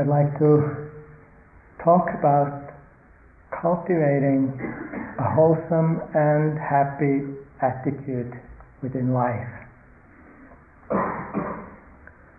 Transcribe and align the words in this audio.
I'd 0.00 0.08
like 0.08 0.38
to 0.38 0.88
talk 1.84 2.06
about 2.18 2.72
cultivating 3.60 4.48
a 5.18 5.34
wholesome 5.34 6.00
and 6.14 6.58
happy 6.58 7.20
attitude 7.60 8.32
within 8.82 9.12
life. 9.12 9.46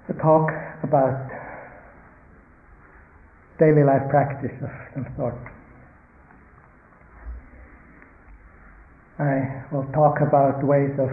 A 0.10 0.14
talk 0.20 0.50
about 0.82 1.30
daily 3.60 3.84
life 3.84 4.10
practice 4.10 4.58
of 4.64 4.72
some 4.96 5.06
sort. 5.16 5.38
I 9.20 9.64
will 9.72 9.86
talk 9.94 10.18
about 10.28 10.64
ways 10.66 10.98
of 10.98 11.12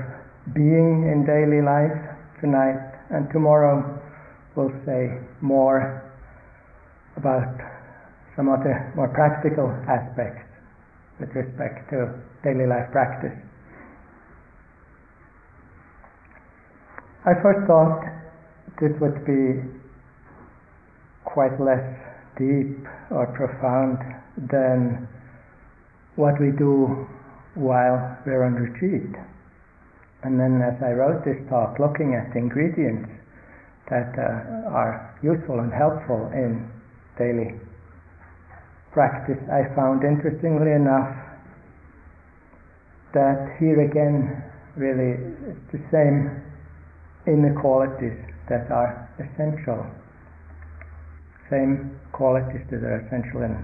being 0.55 1.13
in 1.13 1.27
daily 1.27 1.61
life 1.61 2.17
tonight, 2.41 2.81
and 3.11 3.29
tomorrow 3.35 4.01
we'll 4.57 4.73
say 4.87 5.21
more 5.43 6.08
about 7.19 7.51
some 8.39 8.49
other 8.49 8.95
more 8.95 9.11
practical 9.11 9.67
aspects 9.91 10.47
with 11.19 11.29
respect 11.35 11.91
to 11.91 12.15
daily 12.47 12.71
life 12.71 12.87
practice. 12.95 13.35
I 17.27 17.35
first 17.43 17.67
thought 17.67 17.99
this 18.81 18.95
would 19.03 19.27
be 19.27 19.67
quite 21.27 21.59
less 21.59 21.83
deep 22.39 22.79
or 23.11 23.27
profound 23.35 23.99
than 24.49 25.09
what 26.15 26.39
we 26.41 26.55
do 26.55 27.07
while 27.55 27.99
we're 28.25 28.47
on 28.47 28.55
retreat. 28.55 29.11
And 30.23 30.39
then 30.39 30.63
as 30.63 30.79
I 30.83 30.95
wrote 30.95 31.25
this 31.25 31.39
talk, 31.51 31.79
looking 31.79 32.15
at 32.15 32.33
the 32.33 32.39
ingredients 32.39 33.11
that 33.91 34.15
uh, 34.15 34.71
are 34.71 35.19
useful 35.23 35.59
and 35.59 35.73
helpful 35.75 36.31
in 36.33 36.78
daily 37.19 37.59
practice, 38.93 39.39
I 39.53 39.69
found 39.75 40.03
interestingly 40.03 40.73
enough 40.73 41.15
that 43.13 43.57
here 43.59 43.83
again 43.83 44.43
really 44.77 45.19
it's 45.51 45.67
the 45.73 45.83
same 45.91 46.43
inequalities 47.27 48.17
that 48.49 48.71
are 48.71 49.11
essential. 49.19 49.85
Same 51.51 51.99
qualities 52.13 52.65
that 52.71 52.83
are 52.85 53.01
essential 53.07 53.43
in 53.43 53.55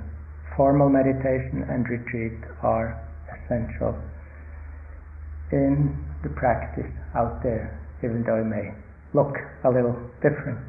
formal 0.56 0.88
meditation 0.88 1.64
and 1.68 1.88
retreat 1.88 2.38
are 2.62 2.98
essential 3.32 3.96
in 5.52 5.94
the 6.22 6.30
practice 6.30 6.90
out 7.14 7.42
there, 7.42 7.80
even 8.02 8.24
though 8.24 8.40
it 8.40 8.48
may 8.48 8.72
look 9.12 9.36
a 9.64 9.70
little 9.70 9.96
different. 10.22 10.62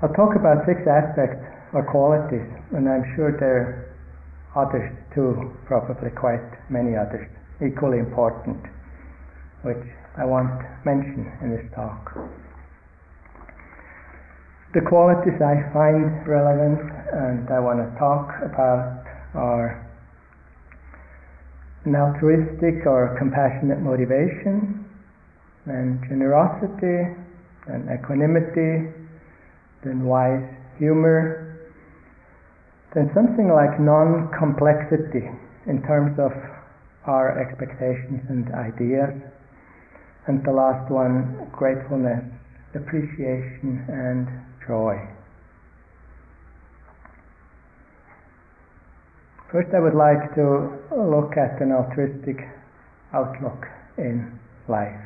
I'll 0.00 0.14
talk 0.14 0.38
about 0.38 0.62
six 0.62 0.78
aspects 0.86 1.42
or 1.74 1.82
qualities, 1.90 2.46
and 2.70 2.88
I'm 2.88 3.02
sure 3.18 3.34
there 3.34 3.90
are 4.54 4.66
others 4.66 4.94
too, 5.14 5.50
probably 5.66 6.10
quite 6.14 6.46
many 6.70 6.94
others, 6.94 7.26
equally 7.58 7.98
important, 7.98 8.62
which 9.66 9.82
I 10.14 10.24
want 10.24 10.54
to 10.54 10.66
mention 10.86 11.26
in 11.42 11.50
this 11.50 11.66
talk. 11.74 12.14
The 14.74 14.86
qualities 14.86 15.34
I 15.42 15.66
find 15.74 16.22
relevant 16.30 16.78
and 16.78 17.50
I 17.50 17.58
want 17.58 17.82
to 17.82 17.90
talk 17.98 18.30
about 18.46 19.02
are 19.34 19.82
an 21.84 21.96
altruistic 21.96 22.86
or 22.86 23.16
compassionate 23.18 23.80
motivation, 23.80 24.84
and 25.66 25.98
generosity, 26.06 27.18
and 27.66 27.90
equanimity, 27.90 28.94
then 29.84 30.04
wise 30.04 30.44
humor, 30.78 31.58
then 32.94 33.10
something 33.14 33.48
like 33.48 33.78
non 33.78 34.30
complexity 34.38 35.28
in 35.66 35.82
terms 35.82 36.18
of 36.18 36.32
our 37.06 37.38
expectations 37.40 38.20
and 38.28 38.48
ideas, 38.54 39.14
and 40.26 40.44
the 40.44 40.52
last 40.52 40.90
one, 40.90 41.48
gratefulness, 41.52 42.24
appreciation, 42.74 43.84
and 43.88 44.28
joy. 44.66 44.96
First, 49.50 49.72
I 49.74 49.80
would 49.80 49.96
like 49.96 50.34
to 50.34 50.76
look 50.92 51.38
at 51.40 51.60
an 51.62 51.72
altruistic 51.72 52.36
outlook 53.14 53.64
in 53.96 54.38
life. 54.68 55.00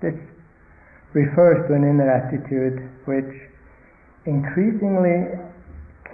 This 0.00 0.16
refers 1.12 1.68
to 1.68 1.74
an 1.74 1.84
inner 1.84 2.08
attitude 2.08 2.88
which 3.04 3.49
increasingly 4.26 5.38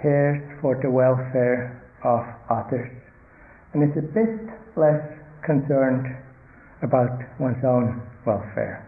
cares 0.01 0.41
for 0.61 0.79
the 0.81 0.89
welfare 0.89 1.83
of 2.03 2.23
others 2.49 2.89
and 3.73 3.83
is 3.83 3.97
a 3.97 4.05
bit 4.13 4.47
less 4.75 5.01
concerned 5.43 6.05
about 6.83 7.11
one's 7.39 7.63
own 7.65 8.01
welfare. 8.25 8.85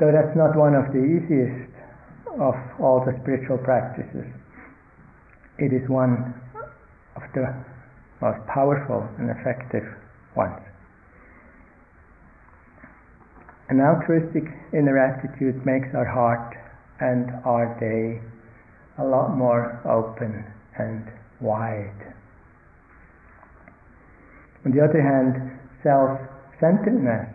Though 0.00 0.12
that's 0.12 0.36
not 0.36 0.56
one 0.56 0.74
of 0.74 0.92
the 0.92 1.00
easiest 1.00 1.70
of 2.40 2.54
all 2.80 3.04
the 3.04 3.16
spiritual 3.22 3.58
practices 3.58 4.26
it 5.58 5.72
is 5.72 5.88
one 5.88 6.34
of 7.14 7.22
the 7.34 7.44
most 8.20 8.40
powerful 8.48 9.06
and 9.18 9.30
effective 9.30 9.84
ones. 10.36 10.58
An 13.68 13.80
altruistic 13.80 14.44
inner 14.72 14.98
attitude 14.98 15.64
makes 15.64 15.88
our 15.94 16.04
heart 16.04 16.56
and 17.00 17.30
are 17.44 17.76
they 17.80 18.20
a 18.98 19.04
lot 19.04 19.36
more 19.36 19.80
open 19.88 20.44
and 20.78 21.04
wide. 21.40 22.14
On 24.64 24.70
the 24.70 24.82
other 24.82 25.02
hand, 25.02 25.58
self 25.82 26.18
centeredness 26.60 27.28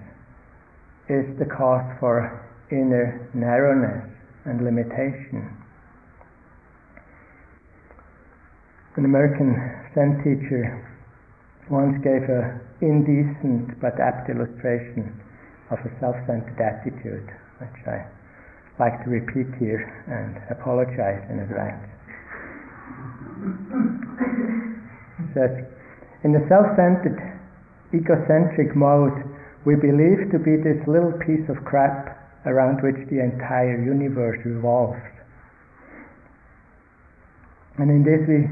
is 1.09 1.25
the 1.39 1.45
cause 1.45 1.83
for 1.99 2.47
inner 2.71 3.29
narrowness 3.33 4.07
and 4.45 4.63
limitation. 4.63 5.51
An 8.95 9.05
American 9.05 9.53
Zen 9.93 10.17
teacher 10.23 10.83
once 11.69 11.95
gave 12.03 12.23
an 12.29 12.59
indecent 12.81 13.79
but 13.81 13.99
apt 13.99 14.29
illustration 14.29 15.11
of 15.69 15.79
a 15.79 15.91
self-centered 15.99 16.59
attitude, 16.59 17.27
which 17.59 17.79
I 17.85 18.07
like 18.79 19.03
to 19.03 19.09
repeat 19.09 19.49
here 19.57 19.81
and 20.05 20.37
apologize 20.53 21.25
in 21.33 21.41
advance. 21.41 21.81
Says, 25.33 25.53
in 26.23 26.33
the 26.33 26.45
self-centered, 26.49 27.17
egocentric 27.93 28.75
mode, 28.75 29.17
we 29.65 29.75
believe 29.75 30.29
to 30.31 30.39
be 30.39 30.57
this 30.61 30.79
little 30.87 31.13
piece 31.25 31.45
of 31.49 31.57
crap 31.65 32.17
around 32.45 32.81
which 32.85 32.97
the 33.09 33.19
entire 33.19 33.81
universe 33.81 34.39
revolves. 34.45 35.01
And 37.77 37.91
in 37.91 38.01
this 38.01 38.23
we 38.25 38.47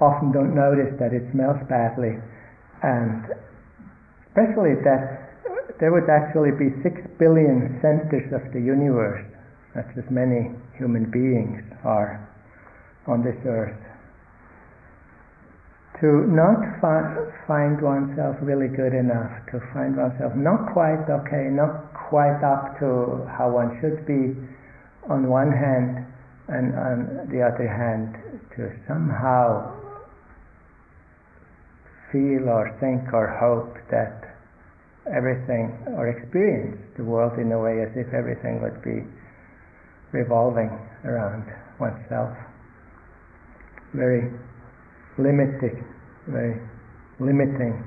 often 0.00 0.32
don't 0.32 0.54
notice 0.54 0.92
that 1.00 1.12
it 1.12 1.24
smells 1.32 1.60
badly, 1.68 2.18
and 2.82 3.24
especially 4.28 4.76
that 4.84 5.28
there 5.80 5.92
would 5.92 6.10
actually 6.10 6.52
be 6.52 6.74
six 6.82 7.00
billion 7.18 7.78
centers 7.80 8.28
of 8.34 8.42
the 8.52 8.60
universe. 8.60 9.24
That's 9.74 9.90
as 9.98 10.04
many 10.10 10.50
human 10.76 11.10
beings 11.10 11.62
are 11.84 12.18
on 13.06 13.22
this 13.22 13.36
earth. 13.46 13.76
To 16.00 16.26
not 16.30 16.62
fi- 16.80 17.26
find 17.46 17.82
oneself 17.82 18.36
really 18.40 18.68
good 18.68 18.94
enough, 18.94 19.32
to 19.50 19.60
find 19.74 19.96
oneself 19.96 20.32
not 20.36 20.72
quite 20.72 21.04
okay, 21.10 21.50
not 21.50 21.92
quite 22.08 22.38
up 22.44 22.78
to 22.78 23.26
how 23.36 23.50
one 23.50 23.78
should 23.80 24.06
be 24.06 24.36
on 25.10 25.28
one 25.28 25.50
hand, 25.50 26.06
and 26.48 26.72
on 26.74 27.28
the 27.32 27.42
other 27.42 27.66
hand, 27.66 28.14
to 28.56 28.70
somehow 28.86 29.74
feel 32.12 32.48
or 32.48 32.72
think 32.80 33.12
or 33.12 33.28
hope 33.36 33.76
that 33.90 34.24
everything 35.12 35.72
or 35.96 36.08
experience 36.08 36.78
the 36.96 37.04
world 37.04 37.38
in 37.38 37.52
a 37.52 37.58
way 37.58 37.82
as 37.82 37.92
if 37.96 38.08
everything 38.14 38.60
would 38.62 38.80
be 38.82 39.04
revolving 40.12 40.70
around 41.04 41.44
oneself. 41.78 42.32
Very 43.94 44.30
limiting, 45.18 45.84
very 46.26 46.60
limiting. 47.20 47.84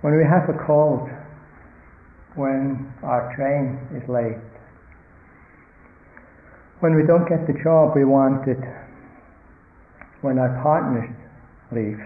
When 0.00 0.16
we 0.16 0.24
have 0.24 0.48
a 0.48 0.66
cold, 0.66 1.08
when 2.36 2.92
our 3.02 3.32
train 3.36 3.80
is 3.96 4.08
late, 4.08 4.36
when 6.80 6.94
we 6.94 7.06
don't 7.06 7.26
get 7.28 7.46
the 7.46 7.56
job 7.64 7.96
we 7.96 8.04
wanted, 8.04 8.60
when 10.20 10.38
our 10.38 10.60
partners 10.62 11.08
leave, 11.72 12.00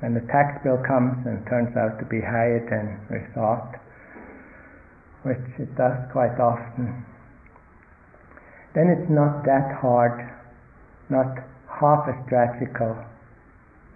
when 0.00 0.12
the 0.14 0.20
tax 0.28 0.60
bill 0.62 0.78
comes 0.86 1.16
and 1.26 1.44
turns 1.48 1.74
out 1.76 1.98
to 1.98 2.04
be 2.04 2.20
higher 2.20 2.60
than 2.68 3.00
we 3.08 3.24
thought, 3.32 3.80
which 5.22 5.44
it 5.58 5.74
does 5.76 5.96
quite 6.12 6.38
often, 6.38 7.04
then 8.74 8.88
it's 8.88 9.10
not 9.10 9.44
that 9.44 9.78
hard, 9.80 10.30
not 11.10 11.38
half 11.80 12.08
as 12.08 12.16
tragical, 12.28 12.96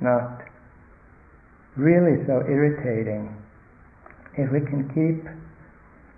not 0.01 0.43
really 1.77 2.25
so 2.27 2.43
irritating 2.49 3.37
if 4.37 4.51
we 4.51 4.61
can 4.61 4.89
keep 4.93 5.25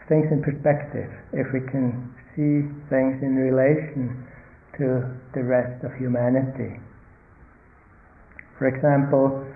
things 0.09 0.27
in 0.31 0.43
perspective, 0.43 1.11
if 1.33 1.47
we 1.53 1.61
can 1.71 2.15
see 2.35 2.67
things 2.91 3.23
in 3.23 3.35
relation 3.37 4.27
to 4.79 5.03
the 5.35 5.43
rest 5.43 5.85
of 5.85 5.93
humanity. 5.99 6.79
For 8.59 8.69
example, 8.69 9.47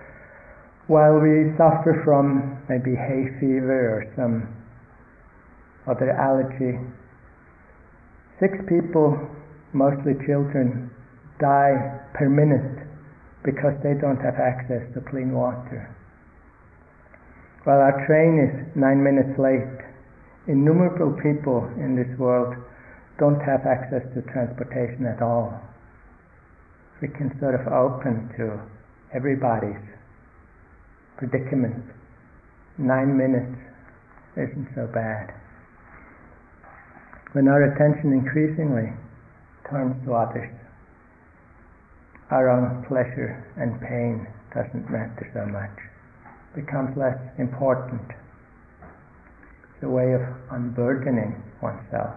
while 0.86 1.18
we 1.20 1.54
suffer 1.56 2.02
from 2.04 2.58
maybe 2.68 2.96
hay 2.96 3.30
fever 3.38 3.98
or 3.98 4.12
some 4.16 4.57
other 5.88 6.12
allergy, 6.12 6.78
six 8.40 8.54
people, 8.68 9.16
mostly 9.72 10.14
children, 10.26 10.90
die 11.40 11.74
per 12.14 12.28
minute 12.28 12.86
because 13.44 13.74
they 13.82 13.94
don't 13.96 14.20
have 14.20 14.36
access 14.36 14.82
to 14.94 15.00
clean 15.10 15.32
water. 15.32 15.88
While 17.64 17.80
our 17.80 18.06
train 18.06 18.38
is 18.38 18.76
nine 18.76 19.02
minutes 19.02 19.38
late, 19.38 19.80
innumerable 20.46 21.16
people 21.22 21.68
in 21.76 21.96
this 21.96 22.10
world 22.18 22.54
don't 23.18 23.40
have 23.40 23.66
access 23.66 24.02
to 24.14 24.22
transportation 24.32 25.06
at 25.06 25.22
all. 25.22 25.52
We 27.02 27.08
can 27.08 27.34
sort 27.40 27.54
of 27.54 27.66
open 27.68 28.30
to 28.38 28.58
everybody's 29.14 29.82
predicament. 31.18 31.84
Nine 32.78 33.16
minutes 33.16 33.58
isn't 34.36 34.68
so 34.74 34.86
bad. 34.86 35.34
When 37.32 37.48
our 37.48 37.62
attention 37.64 38.12
increasingly 38.12 38.92
turns 39.70 39.96
to 40.04 40.14
others, 40.14 40.50
our 42.30 42.48
own 42.48 42.84
pleasure 42.88 43.44
and 43.56 43.80
pain 43.80 44.26
doesn't 44.54 44.90
matter 44.90 45.28
so 45.34 45.44
much, 45.46 45.76
becomes 46.54 46.96
less 46.96 47.18
important. 47.38 48.02
It's 49.74 49.84
a 49.84 49.88
way 49.88 50.12
of 50.12 50.22
unburdening 50.50 51.42
oneself. 51.62 52.16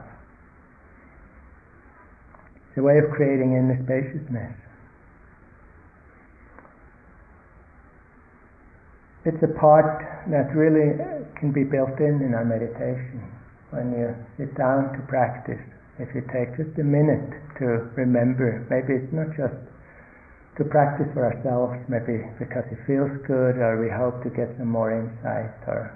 It's 2.69 2.77
a 2.77 2.81
way 2.81 2.97
of 2.97 3.11
creating 3.11 3.53
inner 3.53 3.77
spaciousness. 3.83 4.55
it's 9.23 9.43
a 9.43 9.59
part 9.59 10.01
that 10.31 10.55
really 10.55 10.97
can 11.37 11.51
be 11.51 11.63
built 11.63 11.99
in 11.99 12.21
in 12.25 12.33
our 12.33 12.45
meditation. 12.45 13.21
When 13.71 13.95
you 13.95 14.11
sit 14.35 14.51
down 14.59 14.91
to 14.91 15.01
practice, 15.07 15.63
if 15.95 16.11
you 16.11 16.19
take 16.27 16.59
just 16.59 16.75
a 16.75 16.83
minute 16.83 17.31
to 17.63 17.87
remember, 17.95 18.67
maybe 18.67 18.99
it's 18.99 19.13
not 19.15 19.31
just 19.31 19.55
to 20.59 20.67
practice 20.67 21.07
for 21.15 21.23
ourselves, 21.23 21.79
maybe 21.87 22.19
because 22.35 22.67
it 22.67 22.83
feels 22.83 23.15
good 23.23 23.55
or 23.63 23.79
we 23.79 23.87
hope 23.87 24.19
to 24.27 24.29
get 24.35 24.51
some 24.59 24.67
more 24.67 24.91
insight 24.91 25.55
or 25.71 25.87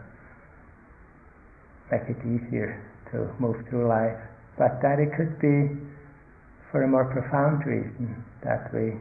make 1.91 2.07
it 2.07 2.15
easier 2.23 2.79
to 3.11 3.27
move 3.43 3.59
through 3.67 3.91
life, 3.91 4.23
but 4.55 4.79
that 4.79 4.95
it 5.03 5.11
could 5.19 5.35
be 5.43 5.75
for 6.71 6.83
a 6.83 6.87
more 6.87 7.11
profound 7.11 7.59
reason 7.67 8.23
that 8.39 8.71
we 8.71 8.95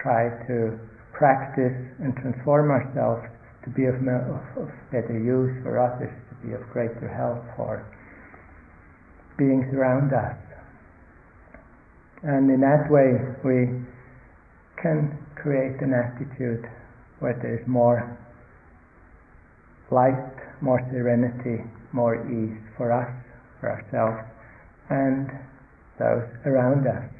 try 0.00 0.32
to 0.48 0.72
practice 1.12 1.76
and 2.00 2.16
transform 2.16 2.72
ourselves 2.72 3.28
to 3.60 3.68
be 3.76 3.84
of, 3.84 4.00
of, 4.00 4.40
of 4.56 4.72
better 4.88 5.20
use 5.20 5.52
for 5.60 5.76
others, 5.76 6.12
to 6.32 6.34
be 6.40 6.54
of 6.56 6.64
greater 6.72 7.12
help 7.12 7.44
for 7.60 7.84
beings 9.38 9.66
around 9.74 10.12
us. 10.12 10.36
And 12.22 12.50
in 12.50 12.60
that 12.60 12.90
way, 12.90 13.20
we 13.44 13.84
can 14.82 15.18
create 15.36 15.80
an 15.80 15.92
attitude 15.92 16.64
where 17.20 17.38
there 17.40 17.58
is 17.60 17.66
more 17.66 18.18
light, 19.90 20.34
more 20.60 20.80
serenity, 20.90 21.62
more 21.92 22.16
ease 22.26 22.58
for 22.76 22.92
us, 22.92 23.12
for 23.60 23.70
ourselves, 23.70 24.24
and 24.90 25.30
those 25.98 26.28
around 26.44 26.86
us. 26.86 27.10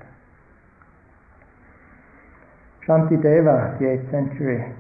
Shantideva, 2.87 3.79
the 3.79 3.85
8th 3.85 4.11
century 4.11 4.75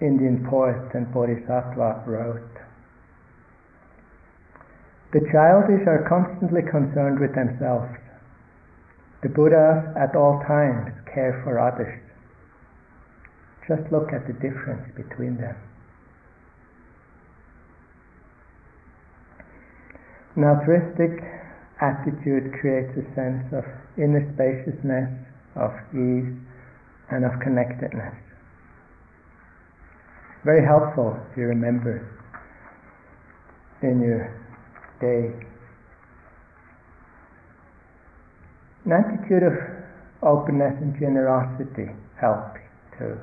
Indian 0.00 0.44
poet 0.50 0.94
and 0.94 1.12
bodhisattva 1.12 2.02
wrote. 2.06 2.42
The 5.14 5.22
childish 5.30 5.86
are 5.86 6.04
constantly 6.08 6.60
concerned 6.66 7.20
with 7.20 7.34
themselves. 7.38 7.88
The 9.22 9.30
Buddhas 9.30 9.94
at 9.96 10.16
all 10.18 10.42
times 10.44 10.90
care 11.06 11.40
for 11.46 11.56
others. 11.56 11.94
Just 13.68 13.86
look 13.90 14.12
at 14.12 14.26
the 14.26 14.34
difference 14.34 14.84
between 14.98 15.38
them. 15.38 15.56
An 20.36 20.44
altruistic 20.44 21.22
attitude 21.80 22.52
creates 22.60 22.92
a 22.98 23.06
sense 23.14 23.46
of 23.54 23.64
inner 23.96 24.26
spaciousness, 24.34 25.08
of 25.54 25.70
ease, 25.94 26.34
and 27.14 27.24
of 27.24 27.38
connectedness 27.40 28.18
very 30.44 30.64
helpful 30.64 31.16
to 31.34 31.40
remember 31.40 32.06
in 33.82 34.00
your 34.00 34.43
day. 35.00 35.32
An 38.84 38.92
attitude 38.92 39.42
of 39.42 39.56
openness 40.22 40.74
and 40.80 40.94
generosity 40.98 41.92
help 42.20 42.56
too. 42.98 43.16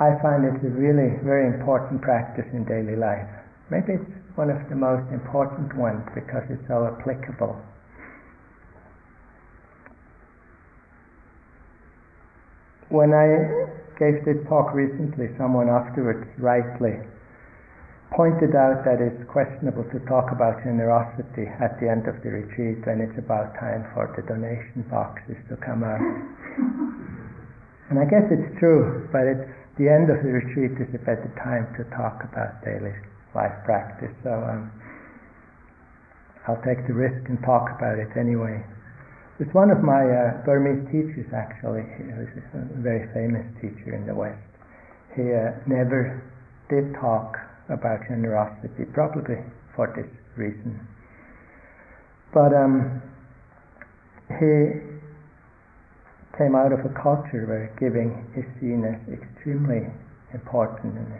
I 0.00 0.16
find 0.22 0.44
it 0.44 0.64
a 0.64 0.70
really 0.72 1.20
very 1.24 1.46
important 1.46 2.00
practice 2.00 2.48
in 2.52 2.64
daily 2.64 2.96
life. 2.96 3.28
Maybe 3.70 4.00
it's 4.00 4.10
one 4.34 4.48
of 4.48 4.56
the 4.68 4.76
most 4.76 5.04
important 5.12 5.76
ones 5.76 6.00
because 6.14 6.42
it's 6.48 6.66
so 6.68 6.88
applicable. 6.88 7.60
When 12.88 13.12
I 13.12 13.68
gave 14.00 14.24
this 14.24 14.40
talk 14.48 14.74
recently, 14.74 15.28
someone 15.38 15.68
afterwards 15.68 16.26
rightly 16.38 16.96
pointed 18.14 18.58
out 18.58 18.82
that 18.82 18.98
it's 18.98 19.22
questionable 19.30 19.86
to 19.94 19.98
talk 20.10 20.34
about 20.34 20.58
generosity 20.66 21.46
at 21.62 21.78
the 21.78 21.86
end 21.86 22.10
of 22.10 22.18
the 22.26 22.30
retreat 22.30 22.82
when 22.82 22.98
it's 22.98 23.14
about 23.18 23.54
time 23.54 23.86
for 23.94 24.10
the 24.18 24.22
donation 24.26 24.82
boxes 24.90 25.38
to 25.46 25.54
come 25.62 25.86
out. 25.86 26.02
and 27.90 28.02
I 28.02 28.06
guess 28.10 28.26
it's 28.30 28.50
true, 28.58 29.06
but 29.14 29.26
it's 29.30 29.46
the 29.78 29.86
end 29.86 30.10
of 30.10 30.20
the 30.26 30.32
retreat 30.34 30.74
is 30.82 30.90
a 30.90 31.02
better 31.06 31.30
time 31.38 31.70
to 31.78 31.86
talk 31.94 32.26
about 32.26 32.58
daily 32.66 32.94
life 33.34 33.54
practice. 33.62 34.12
So 34.26 34.34
um, 34.34 34.74
I'll 36.50 36.60
take 36.66 36.82
the 36.90 36.94
risk 36.98 37.30
and 37.30 37.38
talk 37.46 37.70
about 37.78 38.02
it 38.02 38.10
anyway. 38.18 38.58
It's 39.38 39.54
one 39.54 39.70
of 39.70 39.80
my 39.80 40.04
uh, 40.04 40.44
Burmese 40.44 40.84
teachers, 40.92 41.30
actually, 41.32 41.86
who's 41.96 42.28
a 42.52 42.66
very 42.82 43.08
famous 43.16 43.46
teacher 43.62 43.96
in 43.96 44.04
the 44.04 44.12
West. 44.12 44.36
He 45.16 45.24
uh, 45.32 45.56
never 45.64 46.20
did 46.68 46.92
talk 47.00 47.49
about 47.70 48.02
generosity, 48.10 48.84
probably 48.92 49.38
for 49.74 49.86
this 49.94 50.10
reason. 50.36 50.74
But 52.34 52.54
um, 52.54 53.02
he 54.38 54.82
came 56.38 56.54
out 56.54 56.74
of 56.74 56.82
a 56.82 56.92
culture 56.98 57.46
where 57.46 57.70
giving 57.78 58.26
is 58.34 58.46
seen 58.58 58.82
as 58.86 58.98
extremely 59.10 59.86
important 60.34 60.94
and 60.98 61.10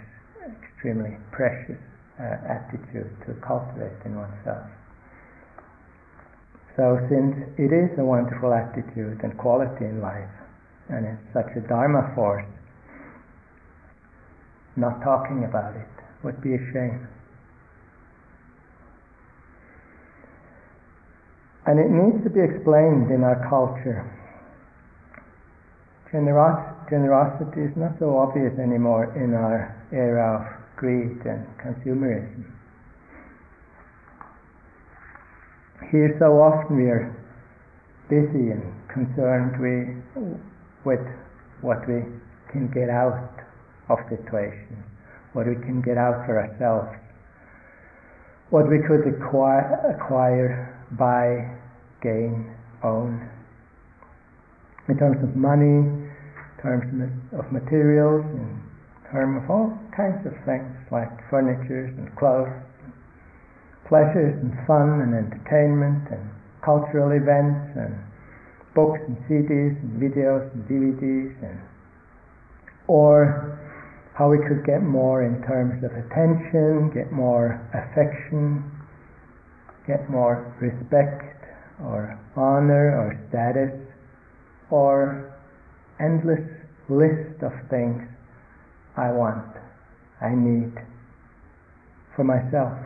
extremely 0.63 1.17
precious 1.31 1.79
uh, 2.19 2.37
attitude 2.47 3.11
to 3.27 3.35
cultivate 3.43 3.97
in 4.05 4.15
oneself. 4.15 4.67
So, 6.77 6.97
since 7.11 7.35
it 7.59 7.75
is 7.75 7.91
a 7.99 8.05
wonderful 8.05 8.55
attitude 8.55 9.21
and 9.23 9.37
quality 9.37 9.85
in 9.85 10.01
life, 10.01 10.31
and 10.89 11.05
it's 11.07 11.27
such 11.35 11.51
a 11.57 11.61
Dharma 11.69 12.13
force, 12.15 12.47
not 14.77 15.03
talking 15.03 15.45
about 15.45 15.77
it 15.77 16.00
would 16.23 16.41
be 16.43 16.55
a 16.55 16.63
shame. 16.73 17.09
And 21.67 21.79
it 21.79 21.91
needs 21.91 22.25
to 22.25 22.31
be 22.31 22.41
explained 22.41 23.11
in 23.11 23.23
our 23.23 23.39
culture. 23.49 24.05
Generos- 26.13 26.91
generosity 26.91 27.63
is 27.63 27.77
not 27.77 27.99
so 27.99 28.19
obvious 28.19 28.59
anymore 28.59 29.13
in 29.15 29.35
our 29.35 29.77
era 29.93 30.41
of 30.41 30.77
greed 30.77 31.25
and 31.25 31.47
consumerism. 31.59 32.45
here 35.91 36.15
so 36.21 36.39
often 36.39 36.77
we 36.77 36.87
are 36.87 37.11
busy 38.09 38.55
and 38.55 38.63
concerned 38.87 39.59
we, 39.59 39.99
with 40.85 41.03
what 41.63 41.83
we 41.89 42.03
can 42.53 42.71
get 42.71 42.89
out 42.89 43.35
of 43.89 43.99
situations, 44.09 44.87
what 45.33 45.47
we 45.47 45.55
can 45.55 45.83
get 45.83 45.97
out 45.97 46.27
for 46.27 46.39
ourselves, 46.39 46.91
what 48.51 48.69
we 48.69 48.79
could 48.83 49.07
acquire, 49.07 49.95
acquire 49.95 50.71
buy, 50.99 51.47
gain, 52.03 52.51
own. 52.83 53.29
In 54.89 54.99
terms 54.99 55.23
of 55.23 55.37
money, 55.37 55.87
in 55.87 56.59
terms 56.63 56.87
of 57.39 57.53
materials, 57.53 58.27
in 58.35 58.59
terms 59.13 59.43
of 59.45 59.51
all 59.51 59.79
kinds 59.97 60.27
of 60.27 60.35
things 60.45 60.71
like 60.91 61.09
furniture 61.31 61.95
and 61.95 62.11
clothes, 62.19 62.51
pleasures 63.87 64.35
and 64.43 64.55
fun 64.67 65.03
and 65.03 65.15
entertainment 65.15 66.11
and 66.11 66.27
cultural 66.65 67.11
events 67.15 67.71
and 67.79 67.95
books 68.75 68.99
and 69.07 69.17
CDs 69.27 69.75
and 69.83 69.99
videos 69.99 70.47
and 70.55 70.63
DVDs 70.67 71.35
and 71.43 71.59
or 72.87 73.60
how 74.21 74.29
we 74.29 74.37
could 74.37 74.67
get 74.67 74.83
more 74.83 75.25
in 75.25 75.41
terms 75.49 75.83
of 75.83 75.91
attention, 75.93 76.93
get 76.93 77.11
more 77.11 77.57
affection, 77.73 78.61
get 79.87 80.11
more 80.11 80.55
respect 80.61 81.25
or 81.81 82.21
honor 82.37 83.01
or 83.01 83.17
status 83.31 83.73
or 84.71 85.33
endless 85.99 86.45
list 86.91 87.41
of 87.41 87.51
things 87.71 88.05
I 88.95 89.09
want, 89.11 89.57
I 90.21 90.37
need 90.37 90.77
for 92.15 92.23
myself. 92.23 92.77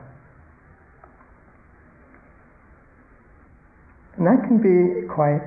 And 4.16 4.24
that 4.24 4.46
can 4.46 4.62
be 4.62 5.08
quite 5.12 5.42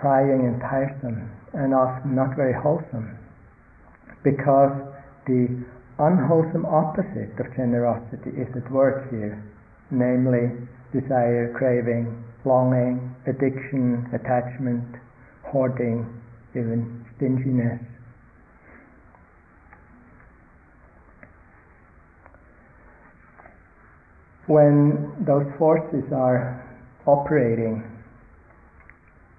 trying 0.00 0.46
and 0.46 0.60
tiresome 0.60 1.28
and 1.54 1.74
often 1.74 2.14
not 2.14 2.36
very 2.36 2.54
wholesome 2.54 3.25
because 4.26 4.74
the 5.30 5.46
unwholesome 6.02 6.66
opposite 6.66 7.30
of 7.38 7.46
generosity 7.54 8.34
is 8.34 8.50
at 8.58 8.66
work 8.72 9.08
here, 9.08 9.38
namely 9.92 10.50
desire, 10.90 11.54
craving, 11.56 12.10
longing, 12.44 13.14
addiction, 13.28 14.02
attachment, 14.12 14.82
hoarding, 15.44 16.02
even 16.58 17.06
stinginess. 17.14 17.78
When 24.48 25.24
those 25.24 25.46
forces 25.56 26.02
are 26.12 26.66
operating, 27.06 27.82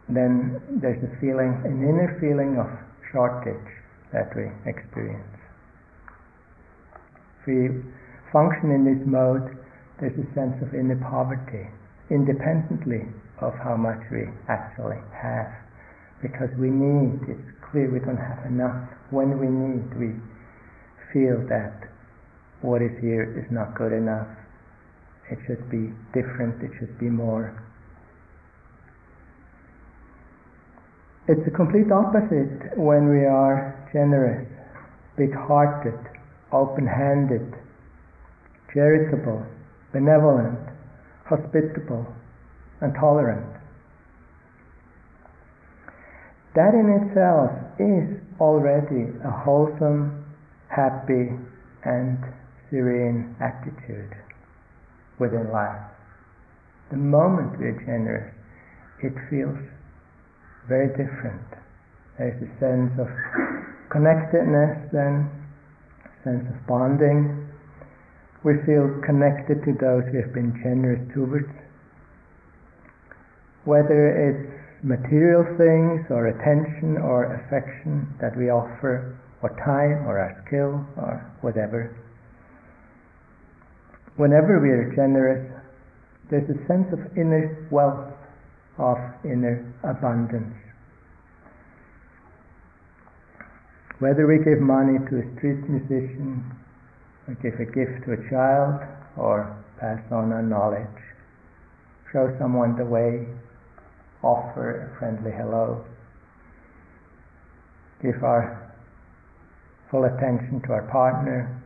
then 0.07 0.61
there's 0.81 1.03
a 1.03 1.11
feeling, 1.19 1.59
an 1.65 1.83
inner 1.83 2.17
feeling 2.21 2.55
of 2.57 2.67
shortage 3.11 3.76
that 4.13 4.31
we 4.35 4.47
experience. 4.69 5.37
If 7.41 7.47
we 7.47 7.83
function 8.31 8.71
in 8.71 8.83
this 8.83 9.03
mode, 9.07 9.55
there's 9.99 10.15
a 10.15 10.27
sense 10.35 10.55
of 10.61 10.73
inner 10.75 10.99
poverty, 10.99 11.67
independently 12.11 13.07
of 13.41 13.53
how 13.63 13.75
much 13.75 13.99
we 14.11 14.27
actually 14.49 15.01
have. 15.13 15.49
Because 16.21 16.49
we 16.57 16.69
need, 16.69 17.21
it's 17.29 17.49
clear 17.71 17.91
we 17.91 17.99
don't 17.99 18.17
have 18.17 18.45
enough. 18.49 18.89
When 19.11 19.37
we 19.37 19.47
need, 19.47 19.85
we 19.97 20.17
feel 21.13 21.45
that 21.49 21.87
what 22.61 22.81
is 22.81 22.91
here 23.01 23.25
is 23.37 23.45
not 23.51 23.77
good 23.77 23.93
enough. 23.93 24.27
It 25.29 25.37
should 25.45 25.69
be 25.69 25.93
different, 26.13 26.63
it 26.63 26.71
should 26.79 26.97
be 26.99 27.09
more. 27.09 27.53
It's 31.27 31.43
the 31.43 31.51
complete 31.51 31.91
opposite 31.91 32.77
when 32.79 33.09
we 33.09 33.27
are 33.27 33.76
generous, 33.93 34.47
big 35.17 35.33
hearted, 35.33 35.97
open 36.51 36.87
handed, 36.87 37.53
charitable, 38.73 39.45
benevolent, 39.93 40.59
hospitable, 41.25 42.05
and 42.81 42.93
tolerant. 42.95 43.57
That 46.55 46.73
in 46.73 46.89
itself 46.89 47.51
is 47.77 48.17
already 48.39 49.13
a 49.23 49.31
wholesome, 49.31 50.25
happy, 50.69 51.29
and 51.85 52.17
serene 52.69 53.35
attitude 53.39 54.13
within 55.19 55.51
life. 55.51 55.81
The 56.91 56.97
moment 56.97 57.59
we're 57.59 57.77
generous, 57.85 58.33
it 59.03 59.13
feels 59.29 59.57
very 60.67 60.89
different. 60.89 61.45
There's 62.17 62.41
a 62.41 62.49
sense 62.59 62.91
of 62.99 63.07
connectedness 63.89 64.89
then, 64.91 65.29
sense 66.23 66.45
of 66.47 66.57
bonding. 66.67 67.47
We 68.43 68.59
feel 68.65 68.87
connected 69.03 69.63
to 69.65 69.73
those 69.79 70.03
we 70.13 70.21
have 70.21 70.33
been 70.33 70.55
generous 70.63 71.01
towards. 71.13 71.51
Whether 73.65 74.11
it's 74.15 74.83
material 74.83 75.43
things 75.57 76.05
or 76.09 76.27
attention 76.27 76.97
or 77.01 77.35
affection 77.35 78.07
that 78.21 78.37
we 78.37 78.49
offer, 78.49 79.17
or 79.41 79.49
time 79.61 80.07
or 80.07 80.17
our 80.17 80.33
skill 80.45 80.81
or 80.97 81.21
whatever. 81.41 81.93
Whenever 84.15 84.59
we 84.59 84.69
are 84.69 84.89
generous, 84.95 85.45
there's 86.29 86.49
a 86.49 86.57
sense 86.67 86.89
of 86.91 86.99
inner 87.15 87.67
wealth 87.71 88.13
of 88.79 88.97
inner 89.23 89.61
abundance. 89.83 90.55
Whether 93.99 94.27
we 94.27 94.37
give 94.43 94.59
money 94.59 94.99
to 95.09 95.19
a 95.19 95.35
street 95.37 95.67
musician, 95.67 96.43
or 97.27 97.33
give 97.41 97.59
a 97.59 97.65
gift 97.65 98.05
to 98.05 98.13
a 98.13 98.29
child, 98.29 98.81
or 99.17 99.57
pass 99.79 99.99
on 100.11 100.31
our 100.31 100.43
knowledge, 100.43 101.01
show 102.11 102.35
someone 102.39 102.77
the 102.77 102.85
way, 102.85 103.25
offer 104.21 104.93
a 104.93 104.99
friendly 104.99 105.31
hello, 105.31 105.83
give 108.01 108.23
our 108.23 108.71
full 109.89 110.05
attention 110.05 110.61
to 110.67 110.73
our 110.73 110.87
partner, 110.91 111.63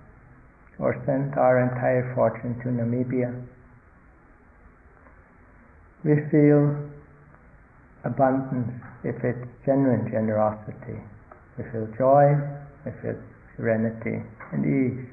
or 0.79 0.95
send 1.05 1.35
our 1.35 1.61
entire 1.61 2.13
fortune 2.15 2.55
to 2.61 2.69
Namibia, 2.69 3.45
we 6.03 6.15
feel 6.31 6.75
abundance 8.03 8.71
if 9.03 9.15
it's 9.23 9.47
genuine 9.65 10.09
generosity. 10.09 10.97
We 11.61 11.69
feel 11.69 11.87
joy, 11.93 12.33
we 12.85 12.91
feel 13.05 13.21
serenity 13.53 14.17
and 14.49 14.65
ease. 14.65 15.05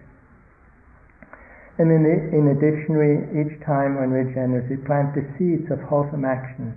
And 1.76 1.92
in, 1.92 2.08
in 2.08 2.56
addition, 2.56 2.96
we, 2.96 3.20
each 3.36 3.60
time 3.68 4.00
when 4.00 4.08
we're 4.10 4.32
generous, 4.32 4.64
we 4.72 4.80
plant 4.88 5.12
the 5.12 5.28
seeds 5.36 5.68
of 5.70 5.78
wholesome 5.84 6.24
actions 6.24 6.72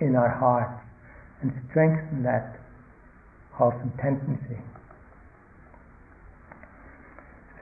in 0.00 0.16
our 0.16 0.32
hearts 0.32 0.80
and 1.42 1.52
strengthen 1.68 2.22
that 2.24 2.64
wholesome 3.52 3.92
tendency. 4.00 4.56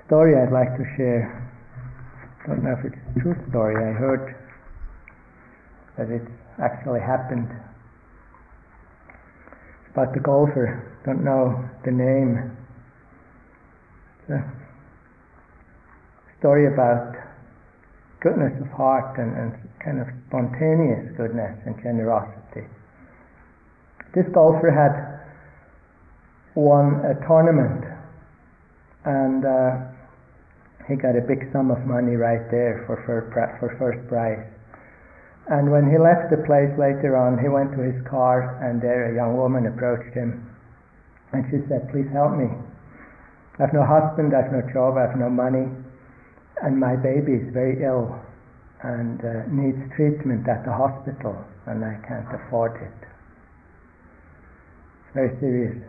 Story 0.06 0.38
I'd 0.38 0.54
like 0.54 0.78
to 0.78 0.86
share. 0.96 1.26
Don't 2.46 2.62
know 2.62 2.78
if 2.78 2.86
it's 2.86 2.94
a 2.94 3.20
true 3.20 3.36
story. 3.50 3.74
I 3.82 3.98
heard 3.98 4.38
that 5.98 6.06
it 6.06 6.22
actually 6.62 7.00
happened 7.00 7.50
about 9.92 10.14
the 10.14 10.20
golfer. 10.20 10.98
Don't 11.04 11.24
know 11.24 11.64
the 11.84 11.90
name. 11.90 12.56
It's 14.22 14.30
a 14.30 14.42
story 16.38 16.72
about 16.72 17.14
goodness 18.20 18.52
of 18.60 18.68
heart 18.76 19.18
and, 19.18 19.30
and 19.36 19.52
kind 19.84 20.00
of 20.00 20.06
spontaneous 20.28 21.14
goodness 21.16 21.54
and 21.66 21.76
generosity. 21.82 22.66
This 24.14 24.26
golfer 24.34 24.70
had 24.70 25.18
won 26.54 27.04
a 27.06 27.14
tournament 27.26 27.84
and 29.04 29.44
uh, 29.44 29.70
he 30.88 30.96
got 30.96 31.14
a 31.14 31.22
big 31.22 31.52
sum 31.52 31.70
of 31.70 31.84
money 31.86 32.16
right 32.16 32.50
there 32.50 32.82
for, 32.86 32.98
for, 33.06 33.30
for 33.60 33.76
first 33.78 34.00
prize. 34.08 34.42
And 35.48 35.72
when 35.72 35.88
he 35.88 35.96
left 35.96 36.28
the 36.28 36.44
place 36.44 36.68
later 36.76 37.16
on, 37.16 37.40
he 37.40 37.48
went 37.48 37.72
to 37.72 37.80
his 37.80 37.96
car, 38.04 38.60
and 38.60 38.82
there 38.84 39.08
a 39.08 39.16
young 39.16 39.36
woman 39.36 39.64
approached 39.64 40.12
him. 40.12 40.44
And 41.32 41.44
she 41.48 41.64
said, 41.68 41.88
Please 41.88 42.08
help 42.12 42.36
me. 42.36 42.52
I 43.58 43.64
have 43.64 43.72
no 43.72 43.84
husband, 43.84 44.36
I 44.36 44.44
have 44.44 44.52
no 44.52 44.62
job, 44.72 45.00
I 45.00 45.08
have 45.08 45.16
no 45.16 45.32
money, 45.32 45.66
and 46.62 46.78
my 46.78 46.94
baby 46.96 47.40
is 47.40 47.52
very 47.52 47.82
ill 47.82 48.14
and 48.84 49.18
uh, 49.24 49.42
needs 49.50 49.80
treatment 49.96 50.46
at 50.46 50.64
the 50.64 50.72
hospital, 50.72 51.34
and 51.66 51.82
I 51.82 51.98
can't 52.06 52.28
afford 52.30 52.78
it. 52.78 52.98
It's 55.02 55.14
very 55.14 55.34
serious. 55.40 55.82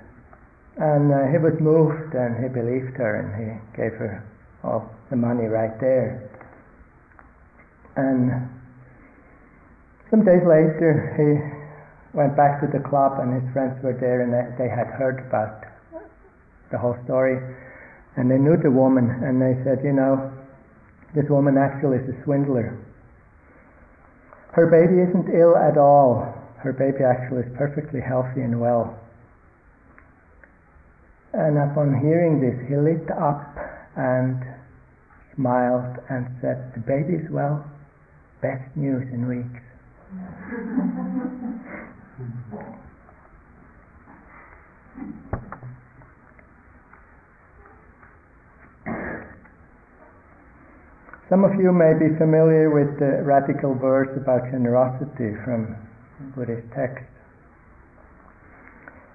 And 0.77 1.13
uh, 1.13 1.29
he 1.29 1.37
was 1.37 1.53
moved, 1.59 2.15
and 2.15 2.41
he 2.41 2.47
believed 2.49 2.97
her, 2.97 3.21
and 3.21 3.29
he 3.37 3.47
gave 3.75 3.93
her 3.99 4.23
all 4.63 4.89
the 5.11 5.15
money 5.15 5.45
right 5.45 5.77
there. 5.79 6.25
And 7.95 8.49
some 10.09 10.25
days 10.25 10.41
later, 10.41 11.13
he 11.13 12.17
went 12.17 12.35
back 12.35 12.59
to 12.61 12.67
the 12.67 12.81
club, 12.81 13.19
and 13.21 13.41
his 13.41 13.45
friends 13.53 13.77
were 13.83 13.93
there, 13.93 14.21
and 14.25 14.33
they 14.33 14.69
had 14.69 14.87
heard 14.97 15.21
about 15.29 15.65
the 16.71 16.77
whole 16.77 16.97
story. 17.05 17.37
And 18.17 18.29
they 18.29 18.37
knew 18.37 18.57
the 18.57 18.71
woman, 18.71 19.09
and 19.23 19.41
they 19.41 19.53
said, 19.63 19.79
you 19.83 19.93
know, 19.93 20.33
this 21.15 21.29
woman 21.29 21.57
actually 21.57 21.97
is 21.97 22.09
a 22.09 22.23
swindler. 22.23 22.77
Her 24.51 24.65
baby 24.65 25.01
isn't 25.01 25.29
ill 25.29 25.55
at 25.55 25.77
all. 25.77 26.33
Her 26.57 26.73
baby 26.73 27.05
actually 27.05 27.45
is 27.45 27.57
perfectly 27.57 28.01
healthy 28.01 28.41
and 28.41 28.59
well. 28.59 28.97
And 31.33 31.57
upon 31.57 32.01
hearing 32.01 32.41
this, 32.41 32.57
he 32.67 32.75
lit 32.75 33.09
up 33.11 33.45
and 33.95 34.41
smiled 35.35 36.01
and 36.09 36.25
said, 36.41 36.73
The 36.73 36.81
baby 36.81 37.21
is 37.21 37.29
well. 37.29 37.63
Best 38.41 38.65
news 38.75 39.05
in 39.13 39.27
weeks. 39.27 39.61
Some 40.09 40.17
of 51.45 51.53
you 51.61 51.69
may 51.69 51.93
be 51.93 52.09
familiar 52.17 52.73
with 52.73 52.97
the 52.97 53.21
radical 53.21 53.77
verse 53.77 54.09
about 54.17 54.49
generosity 54.49 55.37
from 55.45 55.77
Buddhist 56.33 56.65
text. 56.73 57.05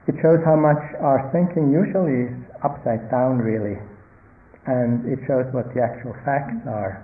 It 0.07 0.15
shows 0.23 0.39
how 0.47 0.55
much 0.55 0.79
our 1.03 1.29
thinking 1.35 1.75
usually 1.75 2.31
is 2.31 2.39
upside 2.63 3.11
down, 3.11 3.43
really, 3.43 3.83
and 4.71 5.03
it 5.11 5.19
shows 5.27 5.51
what 5.51 5.75
the 5.75 5.83
actual 5.83 6.15
facts 6.25 6.63
are. 6.71 7.03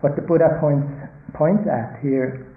What 0.00 0.16
the 0.16 0.22
Buddha 0.22 0.58
points, 0.58 0.90
points 1.36 1.68
at 1.68 2.00
here 2.00 2.48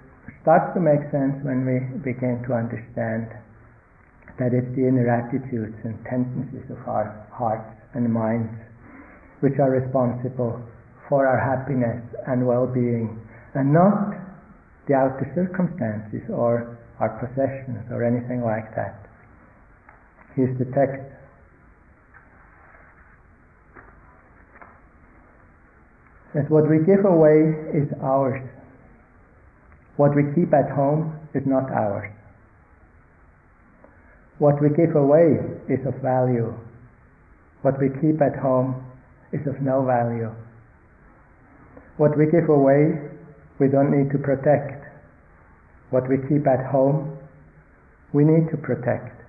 starts 0.42 0.72
to 0.72 0.80
make 0.80 1.04
sense 1.12 1.36
when 1.44 1.68
we 1.68 1.78
begin 2.00 2.40
to 2.48 2.56
understand 2.56 3.28
that 4.40 4.56
it's 4.56 4.72
the 4.72 4.88
inner 4.88 5.04
attitudes 5.04 5.76
and 5.84 6.00
tendencies 6.08 6.64
of 6.72 6.80
our 6.88 7.12
hearts 7.28 7.68
and 7.92 8.08
minds 8.08 8.48
which 9.40 9.60
are 9.60 9.70
responsible 9.70 10.56
for 11.08 11.28
our 11.28 11.36
happiness 11.36 12.00
and 12.26 12.46
well-being 12.46 13.20
and 13.54 13.72
not 13.72 14.16
the 14.88 14.94
outer 14.94 15.28
circumstances 15.36 16.24
or 16.32 16.78
our 17.00 17.20
possessions 17.20 17.84
or 17.90 18.04
anything 18.04 18.40
like 18.40 18.74
that. 18.76 19.08
Here's 20.36 20.56
the 20.58 20.64
text. 20.72 21.04
That 26.34 26.48
what 26.48 26.70
we 26.70 26.78
give 26.86 27.04
away 27.04 27.52
is 27.74 27.90
ours. 28.00 28.40
What 29.96 30.14
we 30.16 30.22
keep 30.34 30.52
at 30.54 30.70
home 30.70 31.18
is 31.34 31.42
not 31.46 31.70
ours. 31.70 32.10
What 34.38 34.60
we 34.62 34.68
give 34.70 34.96
away 34.96 35.36
is 35.68 35.84
of 35.86 36.00
value. 36.00 36.54
What 37.62 37.78
we 37.78 37.88
keep 38.00 38.22
at 38.22 38.40
home 38.40 38.86
is 39.32 39.46
of 39.46 39.60
no 39.60 39.84
value. 39.84 40.32
What 41.98 42.16
we 42.16 42.24
give 42.26 42.48
away, 42.48 42.96
we 43.58 43.68
don't 43.68 43.92
need 43.92 44.10
to 44.12 44.18
protect. 44.18 44.80
What 45.90 46.08
we 46.08 46.16
keep 46.28 46.46
at 46.46 46.64
home, 46.72 47.18
we 48.14 48.24
need 48.24 48.50
to 48.50 48.56
protect. 48.56 49.20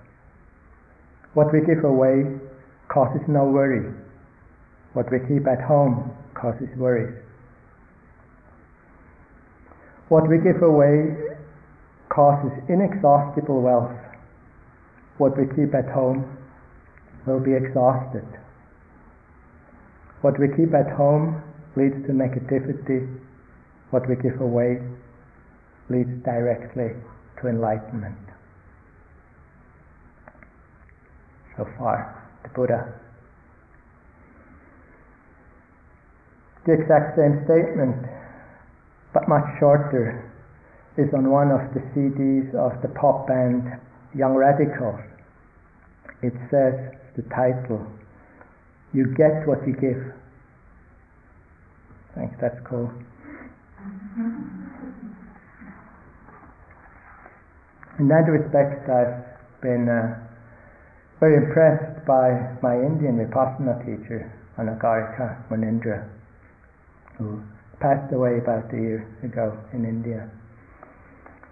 What 1.34 1.52
we 1.52 1.60
give 1.60 1.84
away 1.84 2.40
causes 2.88 3.20
no 3.28 3.44
worry. 3.44 3.92
What 4.94 5.10
we 5.12 5.18
keep 5.28 5.46
at 5.46 5.60
home 5.60 6.12
causes 6.34 6.68
worries. 6.76 7.21
What 10.12 10.28
we 10.28 10.36
give 10.44 10.60
away 10.60 11.16
causes 12.10 12.52
inexhaustible 12.68 13.62
wealth. 13.62 13.96
What 15.16 15.38
we 15.38 15.46
keep 15.56 15.72
at 15.72 15.88
home 15.88 16.36
will 17.26 17.40
be 17.40 17.54
exhausted. 17.54 18.28
What 20.20 20.38
we 20.38 20.48
keep 20.48 20.74
at 20.74 20.92
home 20.92 21.40
leads 21.76 21.96
to 22.04 22.12
negativity. 22.12 23.08
What 23.88 24.06
we 24.06 24.16
give 24.16 24.38
away 24.42 24.84
leads 25.88 26.12
directly 26.28 26.92
to 27.40 27.48
enlightenment. 27.48 28.20
So 31.56 31.66
far, 31.78 32.28
the 32.42 32.50
Buddha. 32.50 33.00
The 36.66 36.74
exact 36.74 37.16
same 37.16 37.40
statement, 37.48 38.11
but 39.12 39.28
much 39.28 39.44
shorter, 39.60 40.32
is 40.96 41.08
on 41.14 41.30
one 41.30 41.50
of 41.50 41.72
the 41.72 41.80
CDs 41.96 42.54
of 42.54 42.80
the 42.82 42.88
pop 42.88 43.26
band 43.26 43.64
Young 44.14 44.34
Radicals. 44.34 45.00
It 46.22 46.34
says, 46.50 46.74
the 47.16 47.22
title, 47.34 47.86
You 48.92 49.06
Get 49.16 49.46
What 49.46 49.66
You 49.66 49.74
Give. 49.74 50.12
Thanks, 52.14 52.36
that's 52.40 52.60
cool. 52.68 52.92
In 57.98 58.08
that 58.08 58.24
respect, 58.28 58.88
I've 58.88 59.22
been 59.60 59.88
uh, 59.88 60.16
very 61.20 61.36
impressed 61.36 62.04
by 62.06 62.56
my 62.62 62.74
Indian 62.74 63.18
Vipassana 63.20 63.78
teacher, 63.84 64.32
Anagarika 64.58 65.36
Munindra, 65.50 66.08
who 67.18 67.42
passed 67.82 68.14
away 68.14 68.38
about 68.38 68.72
a 68.72 68.78
year 68.78 69.02
ago 69.26 69.58
in 69.74 69.84
India. 69.84 70.30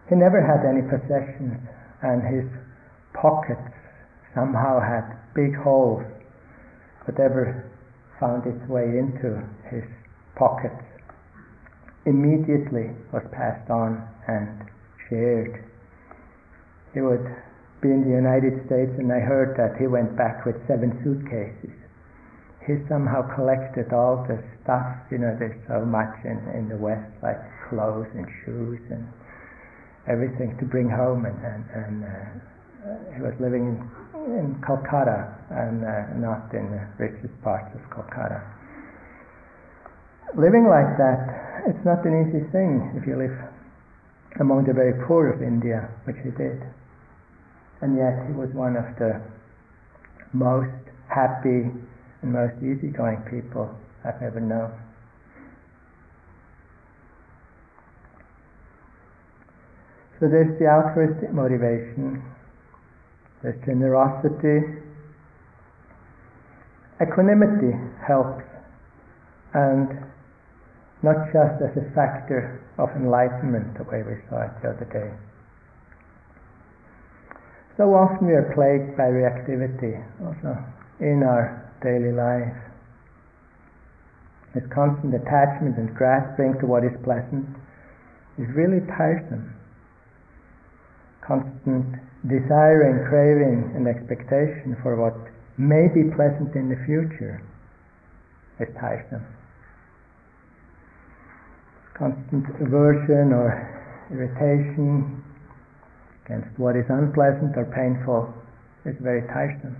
He 0.09 0.15
never 0.15 0.39
had 0.39 0.63
any 0.63 0.87
possessions, 0.87 1.59
and 2.03 2.23
his 2.23 2.47
pockets 3.13 3.75
somehow 4.35 4.79
had 4.79 5.19
big 5.35 5.55
holes, 5.59 6.07
whatever 7.05 7.67
found 8.21 8.47
its 8.47 8.63
way 8.71 8.87
into 8.99 9.43
his 9.69 9.83
pockets 10.37 10.83
immediately 12.07 12.95
was 13.13 13.27
passed 13.33 13.69
on 13.71 14.07
and 14.29 14.71
shared. 15.09 15.65
He 16.95 17.01
would 17.01 17.27
be 17.83 17.89
in 17.89 18.05
the 18.05 18.15
United 18.15 18.67
States, 18.67 18.93
and 18.99 19.13
I 19.13 19.21
heard 19.21 19.57
that 19.57 19.81
he 19.81 19.87
went 19.87 20.17
back 20.17 20.45
with 20.47 20.57
seven 20.67 20.95
suitcases. 21.03 21.80
He 22.71 22.79
somehow 22.87 23.27
collected 23.35 23.91
all 23.91 24.23
the 24.31 24.39
stuff, 24.63 24.87
you 25.11 25.19
know, 25.19 25.35
there's 25.35 25.59
so 25.67 25.83
much 25.83 26.15
in, 26.23 26.39
in 26.55 26.71
the 26.71 26.79
West, 26.79 27.11
like 27.19 27.43
clothes 27.67 28.07
and 28.15 28.27
shoes 28.47 28.79
and 28.95 29.03
everything 30.07 30.55
to 30.63 30.65
bring 30.65 30.87
home. 30.87 31.27
And, 31.27 31.39
and, 31.43 31.63
and 31.75 31.97
uh, 32.07 33.19
he 33.19 33.21
was 33.27 33.35
living 33.43 33.75
in, 33.75 33.83
in 34.39 34.47
Calcutta 34.63 35.35
and 35.51 35.83
uh, 35.83 36.15
not 36.23 36.55
in 36.55 36.71
the 36.71 36.83
richest 37.03 37.35
parts 37.43 37.75
of 37.75 37.83
Calcutta 37.91 38.39
living 40.39 40.71
like 40.71 40.95
that, 40.99 41.67
it's 41.67 41.83
not 41.83 42.07
an 42.07 42.15
easy 42.23 42.47
thing 42.55 42.95
if 42.95 43.07
you 43.07 43.19
live 43.19 43.35
among 44.39 44.65
the 44.65 44.73
very 44.73 44.95
poor 45.07 45.33
of 45.33 45.43
India, 45.43 45.91
which 46.05 46.17
he 46.23 46.31
did. 46.31 46.63
And 47.83 47.97
yet 47.97 48.15
he 48.29 48.33
was 48.37 48.53
one 48.55 48.77
of 48.77 48.87
the 49.01 49.19
most 50.33 50.71
happy 51.11 51.67
and 52.23 52.33
most 52.33 52.57
easygoing 52.59 53.23
people 53.31 53.71
I've 54.05 54.23
ever 54.23 54.41
known. 54.41 54.73
So 60.21 60.29
there's 60.29 60.59
the 60.59 60.69
altruistic 60.69 61.33
motivation, 61.33 62.23
there's 63.43 63.57
generosity, 63.65 64.85
equanimity 67.01 67.73
helps, 68.07 68.45
and 69.55 69.89
not 71.03 71.33
just 71.33 71.65
as 71.65 71.73
a 71.73 71.89
factor 71.95 72.61
of 72.77 72.91
enlightenment, 72.97 73.79
the 73.79 73.85
way 73.85 74.03
we 74.05 74.21
saw 74.29 74.45
it 74.45 74.53
the 74.61 74.77
other 74.77 74.89
day. 74.93 75.09
So 77.79 77.95
often 77.95 78.27
we 78.27 78.35
are 78.35 78.53
plagued 78.53 78.99
by 78.99 79.09
reactivity 79.09 80.05
also 80.21 80.53
in 81.01 81.23
our 81.25 81.60
daily 81.83 82.13
life. 82.13 82.57
This 84.55 84.65
constant 84.73 85.15
attachment 85.15 85.79
and 85.79 85.95
grasping 85.95 86.59
to 86.61 86.67
what 86.67 86.85
is 86.85 86.93
pleasant 87.05 87.47
is 88.39 88.49
really 88.55 88.85
tiresome. 88.99 89.55
Constant 91.23 92.01
desiring, 92.27 93.07
craving, 93.09 93.73
and 93.77 93.87
expectation 93.87 94.77
for 94.83 94.97
what 94.97 95.17
may 95.57 95.89
be 95.89 96.11
pleasant 96.17 96.55
in 96.57 96.69
the 96.69 96.79
future 96.87 97.43
is 98.59 98.69
tiresome 98.81 99.25
constant 102.01 102.49
aversion 102.65 103.29
or 103.37 103.53
irritation 104.11 105.23
against 106.25 106.49
what 106.59 106.75
is 106.75 106.89
unpleasant 106.89 107.53
or 107.61 107.69
painful 107.77 108.33
is 108.89 108.97
very 109.05 109.21
tiresome. 109.29 109.77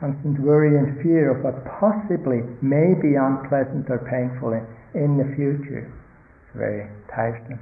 Constant 0.00 0.40
worry 0.40 0.80
and 0.80 0.96
fear 1.04 1.28
of 1.28 1.44
what 1.44 1.60
possibly 1.76 2.40
may 2.64 2.96
be 2.96 3.20
unpleasant 3.20 3.84
or 3.92 4.00
painful 4.08 4.56
in 4.96 5.20
the 5.20 5.28
future. 5.36 5.84
It's 5.84 6.56
very 6.56 6.88
tiresome. 7.12 7.60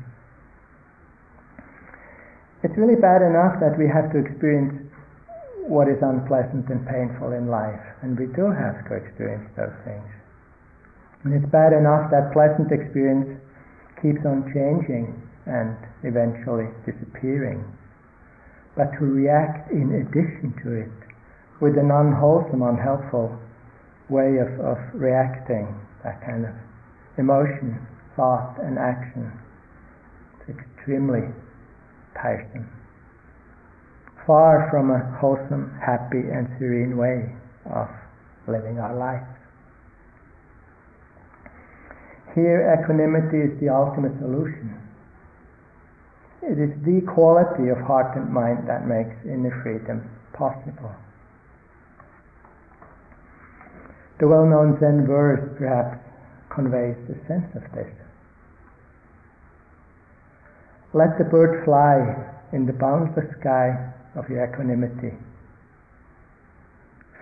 It's 2.62 2.78
really 2.78 2.94
bad 2.94 3.26
enough 3.26 3.58
that 3.58 3.74
we 3.74 3.90
have 3.90 4.14
to 4.14 4.22
experience 4.22 4.70
what 5.66 5.90
is 5.90 5.98
unpleasant 5.98 6.70
and 6.70 6.86
painful 6.86 7.34
in 7.34 7.50
life, 7.50 7.82
and 8.06 8.14
we 8.14 8.30
do 8.30 8.54
have 8.54 8.86
to 8.86 8.94
experience 8.94 9.50
those 9.58 9.74
things. 9.82 10.06
And 11.26 11.34
it's 11.34 11.50
bad 11.50 11.74
enough 11.74 12.06
that 12.14 12.30
pleasant 12.30 12.70
experience 12.70 13.34
keeps 13.98 14.22
on 14.22 14.46
changing 14.54 15.10
and 15.50 15.74
eventually 16.06 16.70
disappearing. 16.86 17.66
But 18.78 18.94
to 19.02 19.04
react 19.10 19.74
in 19.74 20.06
addition 20.06 20.54
to 20.62 20.86
it 20.86 21.07
with 21.60 21.76
an 21.76 21.90
unwholesome, 21.90 22.62
unhelpful 22.62 23.34
way 24.08 24.38
of, 24.38 24.48
of 24.60 24.78
reacting, 24.94 25.74
that 26.04 26.20
kind 26.24 26.46
of 26.46 26.54
emotion, 27.18 27.78
thought, 28.14 28.56
and 28.62 28.78
action, 28.78 29.32
it's 30.46 30.58
extremely 30.58 31.26
tiresome. 32.14 32.68
Far 34.26 34.68
from 34.70 34.90
a 34.90 35.00
wholesome, 35.20 35.72
happy, 35.84 36.20
and 36.20 36.48
serene 36.58 36.96
way 36.96 37.34
of 37.74 37.88
living 38.46 38.78
our 38.78 38.94
life. 38.96 39.26
Here, 42.34 42.62
equanimity 42.70 43.38
is 43.38 43.60
the 43.60 43.68
ultimate 43.68 44.12
solution. 44.20 44.78
It 46.42 46.58
is 46.60 46.70
the 46.84 47.02
quality 47.12 47.68
of 47.68 47.78
heart 47.82 48.16
and 48.16 48.30
mind 48.30 48.68
that 48.68 48.86
makes 48.86 49.16
inner 49.24 49.52
freedom 49.62 50.06
possible. 50.32 50.94
The 54.18 54.26
well 54.26 54.46
known 54.46 54.78
Zen 54.80 55.06
verse 55.06 55.46
perhaps 55.56 55.98
conveys 56.50 56.96
the 57.06 57.14
sense 57.28 57.46
of 57.54 57.62
this. 57.72 57.86
Let 60.92 61.18
the 61.18 61.24
bird 61.24 61.64
fly 61.64 62.02
in 62.52 62.66
the 62.66 62.72
boundless 62.72 63.30
sky 63.38 63.92
of 64.16 64.28
your 64.28 64.42
equanimity. 64.42 65.14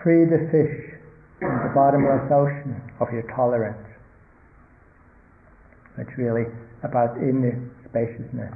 Free 0.02 0.24
the 0.24 0.48
fish 0.48 0.96
in 1.42 1.48
the 1.48 1.72
bottomless 1.74 2.30
ocean 2.32 2.80
of 3.00 3.12
your 3.12 3.28
tolerance. 3.34 3.76
It's 5.98 6.16
really 6.16 6.46
about 6.82 7.16
inner 7.18 7.60
spaciousness. 7.90 8.54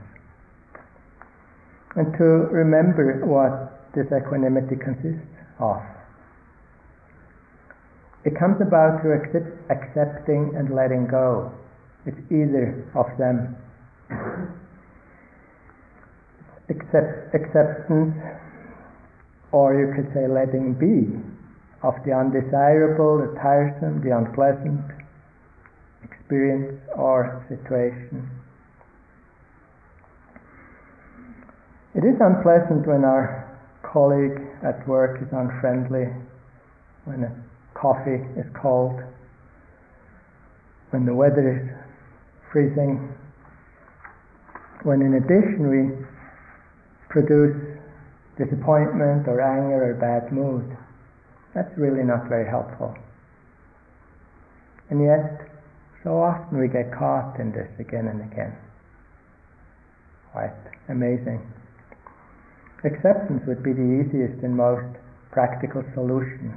And 1.96 2.12
to 2.16 2.48
remember 2.54 3.20
what 3.26 3.92
this 3.94 4.06
equanimity 4.06 4.76
consists 4.76 5.26
of. 5.58 5.82
It 8.24 8.38
comes 8.38 8.60
about 8.60 9.00
through 9.00 9.16
accept, 9.16 9.48
accepting 9.70 10.52
and 10.56 10.74
letting 10.74 11.06
go. 11.06 11.52
It's 12.04 12.20
either 12.30 12.84
of 12.94 13.06
them. 13.18 13.56
Accept, 16.68 17.34
acceptance, 17.34 18.14
or 19.52 19.74
you 19.74 19.92
could 19.96 20.12
say 20.14 20.28
letting 20.28 20.74
be, 20.74 21.16
of 21.82 21.94
the 22.04 22.12
undesirable, 22.12 23.18
the 23.18 23.34
tiresome, 23.40 24.02
the 24.04 24.16
unpleasant, 24.16 24.84
experience 26.04 26.78
or 26.96 27.44
situation. 27.48 28.28
It 31.94 32.04
is 32.04 32.20
unpleasant 32.20 32.86
when 32.86 33.04
our 33.04 33.48
colleague 33.82 34.40
at 34.62 34.86
work 34.86 35.20
is 35.20 35.28
unfriendly, 35.32 36.06
when 37.04 37.24
a 37.24 37.49
coffee 37.74 38.22
is 38.36 38.46
cold, 38.60 39.00
when 40.90 41.06
the 41.06 41.14
weather 41.14 41.46
is 41.46 41.66
freezing, 42.52 43.14
when 44.82 45.02
in 45.02 45.14
addition 45.14 45.70
we 45.70 46.06
produce 47.08 47.56
disappointment 48.38 49.28
or 49.28 49.40
anger 49.42 49.90
or 49.90 49.94
bad 49.94 50.32
mood. 50.32 50.64
That's 51.54 51.70
really 51.76 52.04
not 52.04 52.28
very 52.28 52.48
helpful. 52.48 52.94
And 54.88 55.02
yet, 55.02 55.50
so 56.02 56.16
often 56.22 56.58
we 56.58 56.68
get 56.68 56.90
caught 56.96 57.38
in 57.38 57.52
this 57.52 57.68
again 57.78 58.08
and 58.08 58.22
again. 58.32 58.56
Quite 60.32 60.56
amazing. 60.88 61.42
Acceptance 62.84 63.42
would 63.46 63.62
be 63.62 63.72
the 63.74 63.84
easiest 64.00 64.42
and 64.42 64.56
most 64.56 64.96
practical 65.30 65.84
solution. 65.92 66.54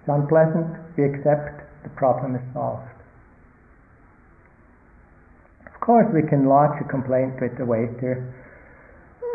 It's 0.00 0.08
unpleasant, 0.08 0.80
we 0.96 1.04
accept, 1.04 1.60
the 1.82 1.90
problem 1.90 2.36
is 2.36 2.42
solved. 2.52 2.88
Of 5.66 5.80
course, 5.80 6.06
we 6.12 6.22
can 6.28 6.46
lodge 6.46 6.80
a 6.80 6.88
complaint 6.88 7.40
with 7.40 7.56
the 7.58 7.64
waiter, 7.64 8.34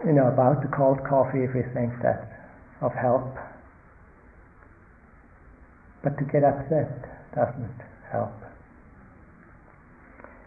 you 0.05 0.13
know, 0.13 0.27
about 0.27 0.61
the 0.61 0.69
cold 0.75 0.99
coffee 1.07 1.43
if 1.43 1.53
we 1.53 1.61
think 1.73 1.93
that's 2.01 2.25
of 2.81 2.93
help. 2.93 3.33
But 6.03 6.17
to 6.17 6.23
get 6.25 6.43
upset 6.43 6.89
doesn't 7.33 7.81
help. 8.11 8.33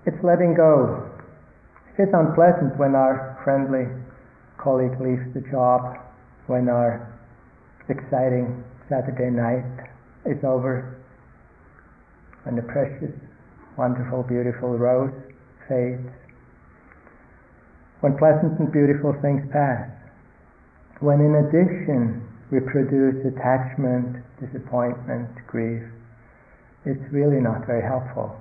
It's 0.07 0.23
letting 0.23 0.55
go. 0.55 1.11
It's 1.99 2.15
unpleasant 2.15 2.79
when 2.79 2.95
our 2.95 3.39
friendly 3.45 3.87
colleague 4.57 5.01
leaves 5.01 5.35
the 5.35 5.43
job, 5.51 5.99
when 6.47 6.69
our 6.69 7.13
exciting 7.89 8.65
Saturday 8.89 9.31
night 9.31 9.78
is 10.29 10.45
over, 10.45 11.01
when 12.45 12.57
the 12.57 12.63
precious, 12.63 13.17
wonderful, 13.77 14.23
beautiful 14.23 14.77
rose 14.77 15.15
fades, 15.69 16.09
when 18.01 18.17
pleasant 18.17 18.59
and 18.61 18.71
beautiful 18.71 19.17
things 19.23 19.43
pass, 19.51 19.89
when 21.01 21.21
in 21.21 21.35
addition 21.35 22.23
we 22.51 22.61
produce 22.61 23.25
attachment, 23.27 24.23
disappointment, 24.41 25.29
grief, 25.47 25.83
it's 26.85 27.13
really 27.13 27.41
not 27.41 27.67
very 27.67 27.83
helpful. 27.83 28.37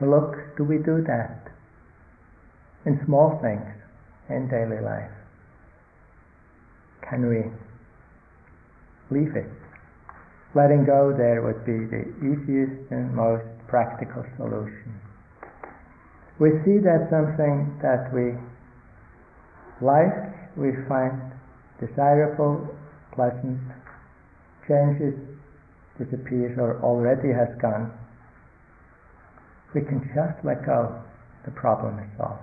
To 0.00 0.10
look, 0.10 0.36
do 0.56 0.64
we 0.64 0.76
do 0.78 1.02
that? 1.06 1.48
In 2.84 3.00
small 3.06 3.38
things, 3.42 3.66
in 4.28 4.48
daily 4.48 4.82
life. 4.82 5.10
Can 7.08 7.26
we 7.28 7.44
leave 9.10 9.34
it? 9.36 9.65
Letting 10.56 10.88
go 10.88 11.12
there 11.12 11.44
would 11.44 11.68
be 11.68 11.84
the 11.84 12.08
easiest 12.24 12.88
and 12.88 13.12
most 13.12 13.44
practical 13.68 14.24
solution. 14.40 14.96
We 16.40 16.48
see 16.64 16.80
that 16.80 17.12
something 17.12 17.76
that 17.84 18.08
we 18.08 18.32
like, 19.84 20.16
we 20.56 20.72
find 20.88 21.12
desirable, 21.76 22.72
pleasant, 23.12 23.60
changes 24.66 25.12
disappears 25.98 26.56
or 26.56 26.80
already 26.80 27.36
has 27.36 27.52
gone, 27.60 27.92
we 29.74 29.82
can 29.82 30.00
just 30.16 30.40
let 30.44 30.64
go, 30.64 31.02
the 31.44 31.50
problem 31.52 31.98
is 31.98 32.08
solved. 32.16 32.40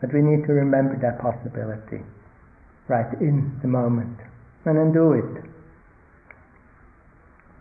But 0.00 0.12
we 0.12 0.22
need 0.22 0.46
to 0.46 0.52
remember 0.52 0.98
that 0.98 1.22
possibility 1.22 2.02
right 2.88 3.14
in 3.20 3.58
the 3.62 3.68
moment 3.68 4.18
and 4.64 4.76
then 4.76 4.92
do 4.92 5.12
it. 5.14 5.49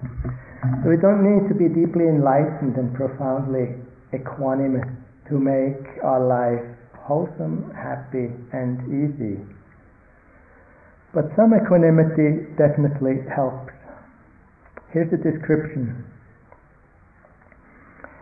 So 0.02 0.90
we 0.90 0.98
don't 0.98 1.24
need 1.24 1.48
to 1.50 1.56
be 1.56 1.68
deeply 1.68 2.08
enlightened 2.08 2.76
and 2.76 2.96
profoundly 2.96 3.76
equanimous 4.14 4.88
to 5.28 5.40
make 5.40 6.04
our 6.04 6.24
life 6.24 6.64
wholesome, 6.96 7.72
happy, 7.76 8.32
and 8.54 8.80
easy. 8.88 9.42
But 11.14 11.34
some 11.36 11.54
equanimity 11.58 12.54
definitely 12.54 13.26
helps. 13.34 13.74
Here's 14.94 15.12
a 15.14 15.18
description. 15.18 16.06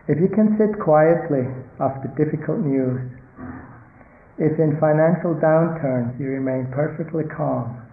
If 0.08 0.20
you 0.24 0.32
can 0.32 0.56
sit 0.56 0.80
quietly 0.80 1.52
after 1.84 2.08
difficult 2.16 2.64
news, 2.64 3.12
if 4.40 4.56
in 4.56 4.80
financial 4.80 5.36
downturns 5.36 6.18
you 6.20 6.28
remain 6.28 6.72
perfectly 6.72 7.26
calm, 7.28 7.84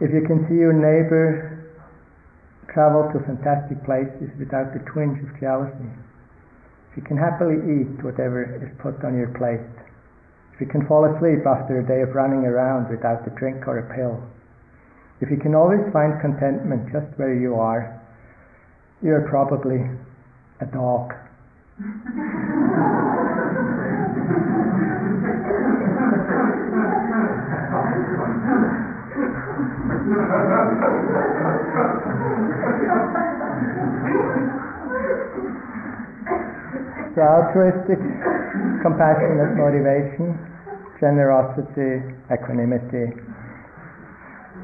if 0.00 0.14
you 0.14 0.22
can 0.22 0.46
see 0.46 0.54
your 0.54 0.72
neighbor 0.72 1.57
travel 2.72 3.08
to 3.12 3.18
fantastic 3.24 3.80
places 3.84 4.28
without 4.38 4.72
the 4.72 4.82
twinge 4.92 5.18
of 5.24 5.32
jealousy, 5.40 5.90
if 6.90 6.96
you 6.96 7.02
can 7.02 7.16
happily 7.16 7.56
eat 7.64 8.04
whatever 8.04 8.44
is 8.44 8.70
put 8.82 9.02
on 9.04 9.16
your 9.16 9.32
plate, 9.36 9.64
if 10.54 10.60
you 10.60 10.66
can 10.66 10.86
fall 10.86 11.04
asleep 11.06 11.46
after 11.46 11.80
a 11.80 11.86
day 11.86 12.02
of 12.02 12.14
running 12.14 12.44
around 12.44 12.90
without 12.90 13.26
a 13.26 13.32
drink 13.38 13.66
or 13.66 13.78
a 13.78 13.88
pill, 13.94 14.20
if 15.20 15.30
you 15.30 15.36
can 15.36 15.54
always 15.54 15.82
find 15.92 16.20
contentment 16.20 16.92
just 16.92 17.06
where 17.18 17.34
you 17.34 17.54
are, 17.54 17.98
you're 19.02 19.26
probably 19.28 19.82
a 20.60 20.66
dog. 20.66 21.14
altruistic, 37.24 37.98
compassionate 38.82 39.56
motivation 39.58 40.48
generosity, 41.00 42.02
equanimity. 42.30 43.14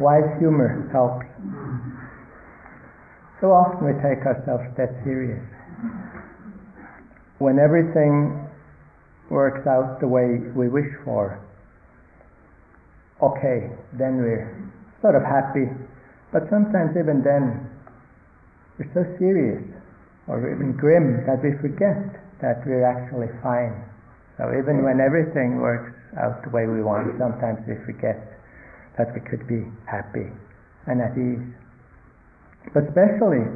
Wise 0.00 0.26
humor 0.38 0.90
helps. 0.90 1.26
So 3.40 3.54
often 3.54 3.86
we 3.86 3.94
take 4.02 4.26
ourselves 4.26 4.66
that 4.76 4.90
serious. 5.04 5.42
When 7.38 7.58
everything 7.58 8.48
works 9.30 9.66
out 9.66 10.00
the 10.00 10.08
way 10.08 10.42
we 10.54 10.68
wish 10.68 10.90
for, 11.04 11.38
okay, 13.22 13.70
then 13.94 14.18
we're 14.18 14.50
sort 15.02 15.14
of 15.14 15.22
happy. 15.22 15.70
But 16.32 16.50
sometimes 16.50 16.98
even 16.98 17.22
then, 17.22 17.70
we're 18.78 18.90
so 18.90 19.06
serious 19.18 19.62
or 20.26 20.42
even 20.50 20.74
grim 20.74 21.22
that 21.26 21.42
we 21.42 21.54
forget 21.62 22.23
that 22.40 22.66
we're 22.66 22.86
actually 22.86 23.28
fine. 23.42 23.74
So 24.38 24.50
even 24.50 24.82
when 24.82 24.98
everything 24.98 25.60
works 25.60 25.94
out 26.18 26.42
the 26.42 26.50
way 26.50 26.66
we 26.66 26.82
want, 26.82 27.14
sometimes 27.18 27.62
we 27.66 27.78
forget 27.86 28.18
that 28.98 29.14
we 29.14 29.20
could 29.20 29.46
be 29.46 29.66
happy 29.86 30.30
and 30.86 31.00
at 31.00 31.14
ease. 31.14 31.42
But 32.72 32.90
especially 32.90 33.46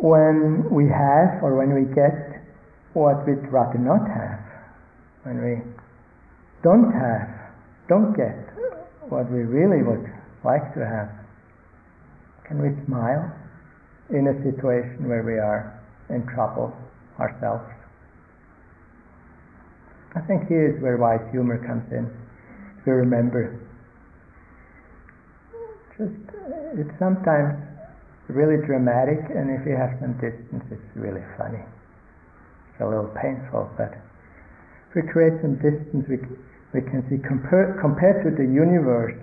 when 0.00 0.66
we 0.70 0.90
have 0.90 1.42
or 1.42 1.54
when 1.54 1.74
we 1.74 1.86
get 1.94 2.42
what 2.94 3.26
we'd 3.26 3.46
rather 3.50 3.78
not 3.78 4.02
have, 4.06 4.42
when 5.22 5.38
we 5.42 5.62
don't 6.62 6.90
have, 6.90 7.28
don't 7.88 8.14
get 8.16 8.34
what 9.08 9.30
we 9.30 9.42
really 9.42 9.82
would 9.82 10.10
like 10.44 10.74
to 10.74 10.82
have, 10.82 11.10
can 12.46 12.58
we 12.62 12.74
smile 12.86 13.30
in 14.10 14.26
a 14.26 14.36
situation 14.42 15.08
where 15.08 15.22
we 15.22 15.38
are 15.38 15.81
in 16.12 16.28
trouble 16.28 16.76
ourselves? 17.18 17.64
I 20.14 20.20
think 20.28 20.44
here's 20.48 20.76
where 20.82 21.00
wise 21.00 21.24
humor 21.32 21.56
comes 21.64 21.88
in. 21.88 22.04
If 22.78 22.86
you 22.86 22.92
remember, 22.92 23.56
just 25.96 26.12
uh, 26.36 26.76
it's 26.76 26.92
sometimes 27.00 27.56
really 28.28 28.60
dramatic, 28.64 29.24
and 29.32 29.48
if 29.48 29.64
you 29.64 29.72
have 29.72 29.96
some 30.04 30.12
distance, 30.20 30.64
it's 30.68 30.90
really 30.94 31.24
funny. 31.40 31.64
It's 32.72 32.80
a 32.80 32.86
little 32.86 33.08
painful, 33.16 33.72
but 33.80 33.96
if 34.92 35.00
we 35.00 35.02
create 35.08 35.40
some 35.40 35.56
distance, 35.56 36.04
we 36.08 36.20
we 36.72 36.80
can 36.80 37.04
see 37.08 37.20
compar- 37.20 37.76
compared 37.80 38.24
to 38.24 38.32
the 38.32 38.48
universe, 38.48 39.16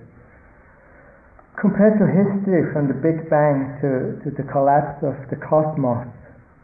compared 1.57 1.97
to 1.97 2.05
history 2.05 2.69
from 2.71 2.87
the 2.87 2.93
Big 2.93 3.25
Bang 3.29 3.73
to, 3.81 4.21
to 4.21 4.29
the 4.37 4.45
collapse 4.53 5.01
of 5.01 5.17
the 5.33 5.37
cosmos, 5.41 6.05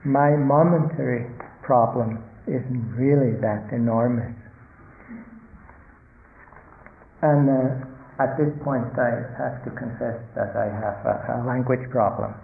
my 0.06 0.38
momentary 0.38 1.26
problem 1.66 2.22
isn't 2.46 2.94
really 2.94 3.34
that 3.42 3.74
enormous. 3.74 4.38
And 7.26 7.50
uh, 7.50 8.22
at 8.22 8.38
this 8.38 8.54
point, 8.62 8.86
I 9.02 9.26
have 9.42 9.66
to 9.66 9.74
confess 9.74 10.22
that 10.38 10.54
I 10.54 10.70
have 10.70 11.02
a, 11.10 11.16
a 11.36 11.38
language 11.44 11.90
problem. 11.90 12.38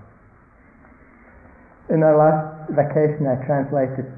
In 1.93 2.02
our 2.02 2.17
last 2.17 2.74
vacation, 2.74 3.30
I 3.30 3.38
translated 3.45 4.10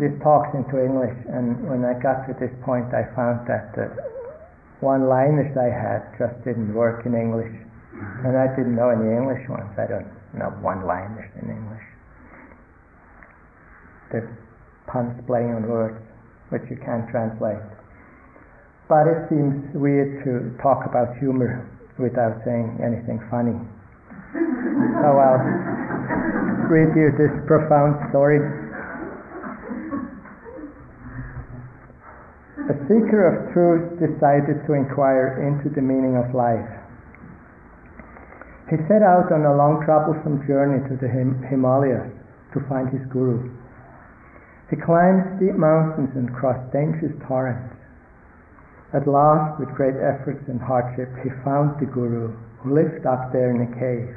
these 0.00 0.16
talks 0.24 0.48
into 0.56 0.80
English, 0.80 1.16
and 1.28 1.68
when 1.68 1.84
I 1.84 2.00
got 2.00 2.24
to 2.28 2.36
this 2.40 2.52
point, 2.64 2.92
I 2.96 3.08
found 3.16 3.44
that 3.48 3.76
the 3.76 3.92
one-liners 4.80 5.52
I 5.56 5.68
had 5.68 6.00
just 6.16 6.36
didn't 6.44 6.72
work 6.72 7.04
in 7.04 7.12
English, 7.14 7.52
and 8.24 8.36
I 8.36 8.48
didn't 8.56 8.76
know 8.76 8.88
any 8.88 9.10
English 9.10 9.44
ones. 9.48 9.68
I 9.76 9.88
don't 9.88 10.08
know 10.32 10.52
one-liners 10.60 11.28
in 11.42 11.50
English. 11.50 11.87
The 14.10 14.24
puns 14.86 15.12
playing 15.26 15.52
on 15.52 15.68
words, 15.68 16.00
which 16.48 16.64
you 16.70 16.76
can't 16.80 17.04
translate. 17.12 17.60
But 18.88 19.04
it 19.04 19.28
seems 19.28 19.68
weird 19.76 20.24
to 20.24 20.56
talk 20.62 20.88
about 20.88 21.16
humor 21.20 21.68
without 22.00 22.40
saying 22.44 22.80
anything 22.80 23.20
funny. 23.30 23.56
Oh, 24.98 25.14
so 25.14 25.18
I'll 25.18 25.42
read 26.70 26.94
you 26.94 27.10
this 27.16 27.32
profound 27.46 27.96
story. 28.10 28.38
A 32.68 32.76
seeker 32.84 33.24
of 33.24 33.52
truth 33.56 33.96
decided 33.96 34.60
to 34.66 34.74
inquire 34.74 35.40
into 35.48 35.72
the 35.74 35.80
meaning 35.80 36.20
of 36.20 36.34
life. 36.34 36.68
He 38.68 38.76
set 38.84 39.00
out 39.00 39.32
on 39.32 39.48
a 39.48 39.56
long, 39.56 39.80
troublesome 39.88 40.44
journey 40.46 40.84
to 40.92 40.94
the 41.00 41.08
Him- 41.08 41.40
Himalayas 41.48 42.12
to 42.52 42.60
find 42.68 42.90
his 42.92 43.00
guru. 43.08 43.48
He 44.70 44.76
climbed 44.76 45.36
steep 45.36 45.56
mountains 45.56 46.12
and 46.14 46.32
crossed 46.34 46.72
dangerous 46.72 47.16
torrents. 47.26 47.74
At 48.92 49.08
last, 49.08 49.60
with 49.60 49.74
great 49.74 49.96
efforts 49.96 50.44
and 50.48 50.60
hardship, 50.60 51.08
he 51.22 51.30
found 51.44 51.80
the 51.80 51.86
Guru, 51.86 52.36
who 52.60 52.74
lived 52.74 53.04
up 53.06 53.32
there 53.32 53.50
in 53.50 53.64
a 53.64 53.70
cave. 53.76 54.16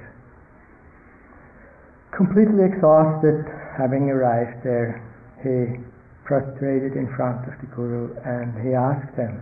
Completely 2.12 2.64
exhausted, 2.68 3.48
having 3.78 4.12
arrived 4.12 4.64
there, 4.64 5.00
he 5.44 5.80
prostrated 6.26 6.96
in 6.96 7.08
front 7.16 7.48
of 7.48 7.60
the 7.60 7.68
Guru 7.76 8.16
and 8.24 8.56
he 8.66 8.74
asked 8.76 9.16
him, 9.16 9.42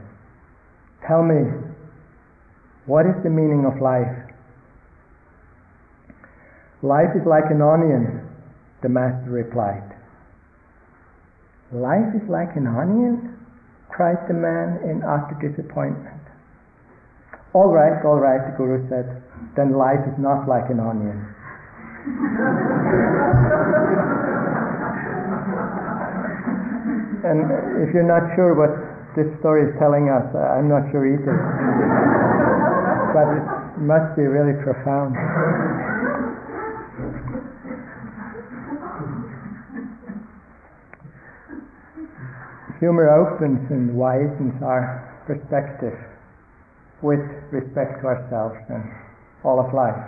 Tell 1.06 1.24
me, 1.24 1.50
what 2.86 3.06
is 3.06 3.16
the 3.24 3.30
meaning 3.30 3.66
of 3.66 3.82
life? 3.82 4.14
Life 6.82 7.14
is 7.16 7.26
like 7.26 7.50
an 7.50 7.62
onion, 7.62 8.26
the 8.82 8.90
master 8.90 9.30
replied. 9.30 9.89
Life 11.72 12.16
is 12.16 12.28
like 12.30 12.56
an 12.56 12.66
onion? 12.66 13.40
cried 14.00 14.24
the 14.30 14.34
man 14.34 14.80
in 14.88 15.04
utter 15.04 15.36
disappointment. 15.44 16.24
All 17.52 17.68
right, 17.68 18.00
all 18.06 18.16
right, 18.16 18.40
the 18.48 18.56
Guru 18.56 18.88
said, 18.88 19.22
then 19.58 19.76
life 19.76 20.00
is 20.08 20.16
not 20.16 20.48
like 20.48 20.70
an 20.72 20.80
onion. 20.80 21.20
and 27.28 27.44
if 27.84 27.92
you're 27.92 28.08
not 28.08 28.24
sure 28.40 28.56
what 28.56 28.72
this 29.20 29.28
story 29.44 29.68
is 29.68 29.76
telling 29.84 30.08
us, 30.08 30.24
I'm 30.32 30.70
not 30.72 30.88
sure 30.96 31.04
either. 31.04 31.36
but 33.12 33.28
it 33.36 33.44
must 33.84 34.16
be 34.16 34.24
really 34.24 34.56
profound. 34.64 35.18
Humor 42.80 43.12
opens 43.12 43.60
and 43.70 43.92
widens 43.92 44.56
our 44.64 45.04
perspective 45.28 46.00
with 47.04 47.20
respect 47.52 48.00
to 48.00 48.08
ourselves 48.08 48.56
and 48.72 48.88
all 49.44 49.60
of 49.60 49.74
life. 49.76 50.00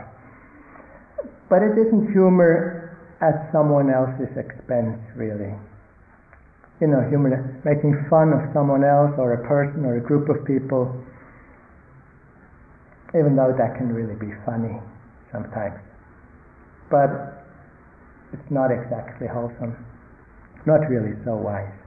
But 1.51 1.63
it 1.67 1.75
isn't 1.75 2.15
humor 2.15 2.95
at 3.19 3.51
someone 3.51 3.91
else's 3.91 4.31
expense, 4.39 4.95
really. 5.19 5.51
You 6.79 6.88
know, 6.88 7.03
humor 7.12 7.60
making 7.67 8.07
fun 8.10 8.31
of 8.31 8.39
someone 8.55 8.88
else 8.88 9.19
or 9.19 9.36
a 9.36 9.43
person 9.47 9.84
or 9.84 9.99
a 9.99 10.01
group 10.01 10.31
of 10.31 10.47
people, 10.47 10.95
even 13.12 13.36
though 13.36 13.51
that 13.51 13.75
can 13.75 13.91
really 13.91 14.15
be 14.15 14.31
funny 14.47 14.79
sometimes. 15.31 15.75
But 16.89 17.43
it's 18.31 18.49
not 18.49 18.71
exactly 18.71 19.27
wholesome, 19.27 19.75
not 20.65 20.88
really 20.88 21.19
so 21.27 21.36
wise 21.36 21.81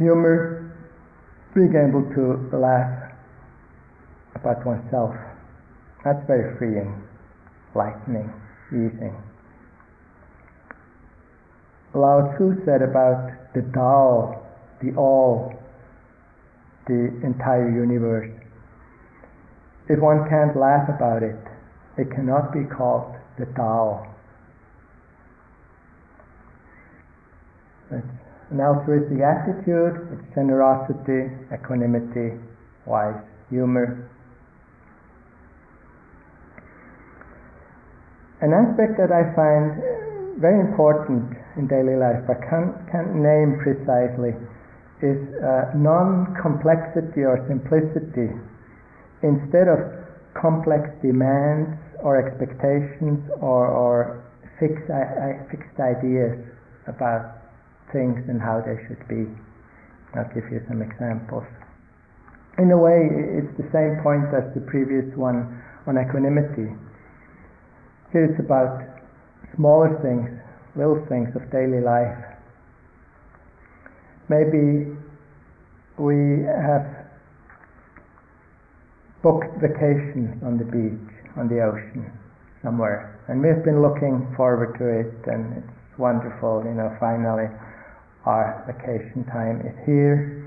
humor, 0.00 0.72
being 1.54 1.76
able 1.76 2.02
to 2.16 2.56
laugh 2.56 3.12
about 4.34 4.64
oneself. 4.64 5.14
That's 6.02 6.26
very 6.26 6.56
freeing, 6.56 7.02
lightening, 7.74 8.32
easing. 8.72 9.14
Lao 11.92 12.32
Tzu 12.34 12.64
said 12.64 12.80
about 12.80 13.52
the 13.52 13.62
Tao, 13.74 14.40
the 14.80 14.96
All, 14.96 15.52
the 16.86 17.20
entire 17.22 17.68
universe. 17.68 18.30
If 19.88 20.00
one 20.00 20.26
can't 20.30 20.56
laugh 20.56 20.88
about 20.88 21.22
it, 21.22 21.36
it 21.98 22.10
cannot 22.14 22.52
be 22.54 22.64
called 22.64 23.16
the 23.38 23.46
Tao. 23.56 24.06
That's 27.90 28.19
an 28.50 28.58
altruistic 28.58 29.22
attitude, 29.22 30.10
it's 30.10 30.26
generosity, 30.34 31.30
equanimity, 31.54 32.34
wise 32.86 33.22
humor. 33.48 34.10
An 38.42 38.50
aspect 38.50 38.98
that 38.98 39.14
I 39.14 39.30
find 39.38 40.40
very 40.40 40.58
important 40.58 41.36
in 41.56 41.68
daily 41.68 41.94
life, 41.94 42.24
but 42.26 42.40
can't, 42.48 42.74
can't 42.90 43.14
name 43.14 43.60
precisely, 43.62 44.34
is 45.04 45.20
uh, 45.38 45.70
non-complexity 45.76 47.22
or 47.22 47.38
simplicity. 47.46 48.34
Instead 49.22 49.68
of 49.68 49.78
complex 50.34 50.88
demands 51.02 51.76
or 52.02 52.16
expectations 52.16 53.20
or, 53.38 53.68
or 53.68 54.24
fixed, 54.58 54.88
uh, 54.88 55.44
fixed 55.52 55.76
ideas 55.78 56.40
about 56.88 57.39
things 57.92 58.18
and 58.28 58.40
how 58.40 58.62
they 58.64 58.78
should 58.88 59.02
be. 59.08 59.28
I'll 60.14 60.28
give 60.34 60.50
you 60.50 60.60
some 60.66 60.82
examples. 60.82 61.46
In 62.58 62.70
a 62.72 62.78
way, 62.78 63.06
it's 63.38 63.54
the 63.56 63.68
same 63.70 64.02
point 64.02 64.26
as 64.34 64.44
the 64.54 64.60
previous 64.66 65.06
one 65.14 65.62
on 65.86 65.96
equanimity. 65.96 66.74
Here 68.12 68.26
it's 68.26 68.40
about 68.42 68.82
smaller 69.54 69.94
things, 70.02 70.28
little 70.74 70.98
things 71.08 71.30
of 71.38 71.46
daily 71.50 71.80
life. 71.80 72.18
Maybe 74.28 74.92
we 75.96 76.42
have 76.46 76.86
booked 79.22 79.56
vacations 79.62 80.42
on 80.42 80.58
the 80.58 80.66
beach, 80.66 81.10
on 81.36 81.46
the 81.46 81.62
ocean, 81.62 82.10
somewhere, 82.62 83.20
and 83.28 83.40
we've 83.40 83.64
been 83.64 83.82
looking 83.82 84.26
forward 84.36 84.74
to 84.78 84.84
it, 84.84 85.14
and 85.30 85.62
it's 85.62 85.98
wonderful, 85.98 86.62
you 86.64 86.74
know, 86.74 86.90
finally 86.98 87.46
our 88.26 88.64
vacation 88.68 89.24
time 89.32 89.60
is 89.64 89.76
here. 89.86 90.44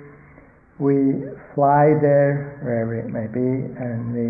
We 0.79 1.29
fly 1.55 1.93
there, 2.01 2.59
wherever 2.61 2.97
it 2.97 3.09
may 3.09 3.29
be, 3.29 3.73
and 3.77 4.13
we 4.13 4.27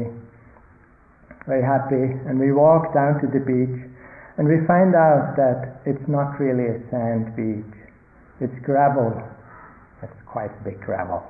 very 1.48 1.64
happy, 1.64 2.20
and 2.28 2.40
we 2.40 2.56
walk 2.56 2.94
down 2.94 3.20
to 3.20 3.28
the 3.28 3.44
beach, 3.44 3.84
and 4.38 4.48
we 4.48 4.64
find 4.66 4.96
out 4.96 5.36
that 5.36 5.84
it's 5.86 6.08
not 6.08 6.40
really 6.40 6.72
a 6.72 6.80
sand 6.88 7.36
beach. 7.36 7.76
It's 8.40 8.56
gravel. 8.64 9.12
It's 10.02 10.22
quite 10.26 10.52
a 10.52 10.64
big 10.64 10.80
gravel. 10.82 11.24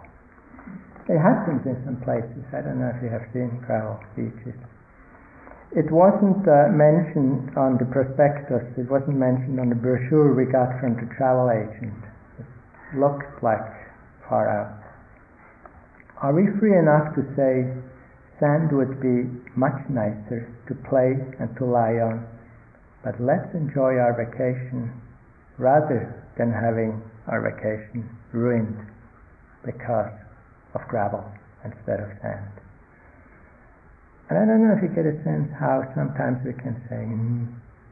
It 1.09 1.17
happens 1.17 1.65
in 1.65 1.81
some 1.83 1.97
places. 2.05 2.45
I 2.53 2.61
don't 2.61 2.79
know 2.79 2.93
if 2.93 3.01
you 3.01 3.09
have 3.09 3.25
seen 3.33 3.59
gravel 3.65 3.99
beaches. 4.15 4.55
It 5.73 5.89
wasn't 5.89 6.45
uh, 6.45 6.69
mentioned 6.69 7.57
on 7.57 7.81
the 7.81 7.89
prospectus, 7.89 8.61
it 8.77 8.85
wasn't 8.93 9.17
mentioned 9.17 9.59
on 9.59 9.69
the 9.69 9.75
brochure 9.75 10.37
we 10.37 10.45
got 10.45 10.69
from 10.79 10.93
the 10.93 11.09
travel 11.17 11.49
agent. 11.49 11.97
It 12.37 12.45
looked 13.01 13.41
like 13.41 13.65
far 14.29 14.45
out. 14.53 14.77
Are 16.21 16.29
we 16.31 16.45
free 16.61 16.77
enough 16.77 17.15
to 17.17 17.25
say 17.33 17.73
sand 18.39 18.69
would 18.69 19.01
be 19.01 19.25
much 19.57 19.81
nicer 19.89 20.45
to 20.69 20.75
play 20.87 21.17
and 21.41 21.49
to 21.57 21.65
lie 21.65 21.97
on, 21.97 22.21
but 23.03 23.17
let's 23.19 23.49
enjoy 23.57 23.97
our 23.97 24.13
vacation 24.13 24.93
rather 25.57 26.13
than 26.37 26.53
having 26.53 27.01
our 27.25 27.41
vacation 27.41 28.05
ruined 28.31 28.77
because 29.65 30.13
of 30.75 30.81
gravel 30.87 31.25
instead 31.65 31.99
of 31.99 32.13
sand? 32.21 32.62
And 34.29 34.39
I 34.39 34.47
don't 34.47 34.63
know 34.63 34.71
if 34.71 34.81
you 34.81 34.89
get 34.95 35.03
a 35.03 35.19
sense 35.27 35.51
how 35.59 35.83
sometimes 35.95 36.39
we 36.47 36.55
can 36.55 36.79
say, 36.87 37.03
mm, 37.03 37.43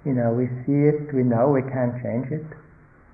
you 0.08 0.16
know, 0.16 0.32
we 0.32 0.48
see 0.64 0.88
it, 0.88 1.12
we 1.12 1.28
know 1.28 1.52
we 1.52 1.62
can't 1.68 1.94
change 2.00 2.32
it, 2.32 2.48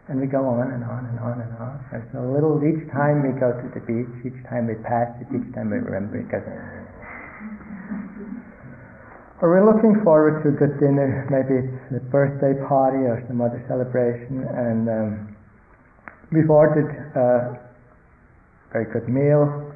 and 0.08 0.22
we 0.22 0.28
go 0.30 0.46
on 0.46 0.72
and 0.72 0.86
on 0.86 1.04
and 1.10 1.20
on 1.20 1.42
and 1.42 1.52
on. 1.58 1.76
And 1.92 2.06
so 2.14 2.22
little 2.22 2.62
each 2.62 2.86
time 2.94 3.26
we 3.26 3.34
go 3.36 3.52
to 3.52 3.68
the 3.74 3.82
beach, 3.84 4.14
each 4.22 4.40
time 4.48 4.70
we 4.70 4.78
pass 4.86 5.12
it, 5.20 5.28
each 5.34 5.50
time 5.58 5.74
we 5.74 5.82
remember 5.82 6.22
it, 6.22 6.30
goes. 6.30 6.46
Or 9.42 9.54
we're 9.54 9.66
looking 9.66 10.02
forward 10.04 10.42
to 10.42 10.50
a 10.50 10.56
good 10.58 10.80
dinner, 10.80 11.30
maybe 11.30 11.62
it's 11.62 12.02
a 12.02 12.02
birthday 12.10 12.58
party 12.66 13.06
or 13.06 13.22
some 13.28 13.42
other 13.42 13.62
celebration, 13.68 14.46
and 14.50 14.90
um, 14.90 15.36
we've 16.32 16.50
ordered 16.50 16.90
a 17.14 17.60
very 18.74 18.86
good 18.94 19.10
meal. 19.10 19.74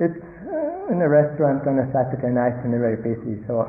It's 0.00 0.27
in 0.90 1.00
a 1.00 1.08
restaurant 1.08 1.66
on 1.68 1.78
a 1.78 1.86
Saturday 1.92 2.32
night 2.32 2.56
and 2.64 2.72
they're 2.72 2.80
very 2.80 3.00
busy. 3.00 3.44
So 3.46 3.68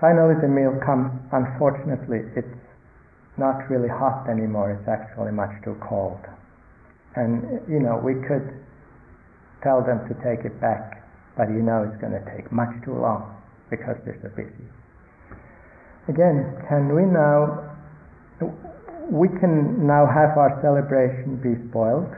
finally 0.00 0.34
the 0.42 0.50
meal 0.50 0.74
comes. 0.82 1.10
Unfortunately, 1.30 2.26
it's 2.34 2.58
not 3.38 3.70
really 3.70 3.88
hot 3.88 4.28
anymore. 4.28 4.74
It's 4.74 4.88
actually 4.90 5.32
much 5.32 5.54
too 5.64 5.78
cold. 5.80 6.20
And 7.14 7.62
you 7.68 7.78
know, 7.78 8.00
we 8.02 8.18
could 8.26 8.62
tell 9.62 9.80
them 9.80 10.02
to 10.10 10.14
take 10.26 10.44
it 10.44 10.58
back, 10.60 11.06
but 11.36 11.48
you 11.48 11.62
know 11.62 11.86
it's 11.86 11.98
going 12.02 12.12
to 12.12 12.24
take 12.34 12.50
much 12.50 12.72
too 12.84 12.98
long 12.98 13.30
because 13.70 13.96
they're 14.04 14.18
so 14.20 14.28
busy. 14.34 14.66
Again, 16.08 16.58
can 16.68 16.94
we 16.94 17.06
now? 17.06 17.70
We 19.10 19.28
can 19.28 19.86
now 19.86 20.06
have 20.06 20.38
our 20.38 20.58
celebration 20.62 21.38
be 21.38 21.54
spoiled, 21.70 22.10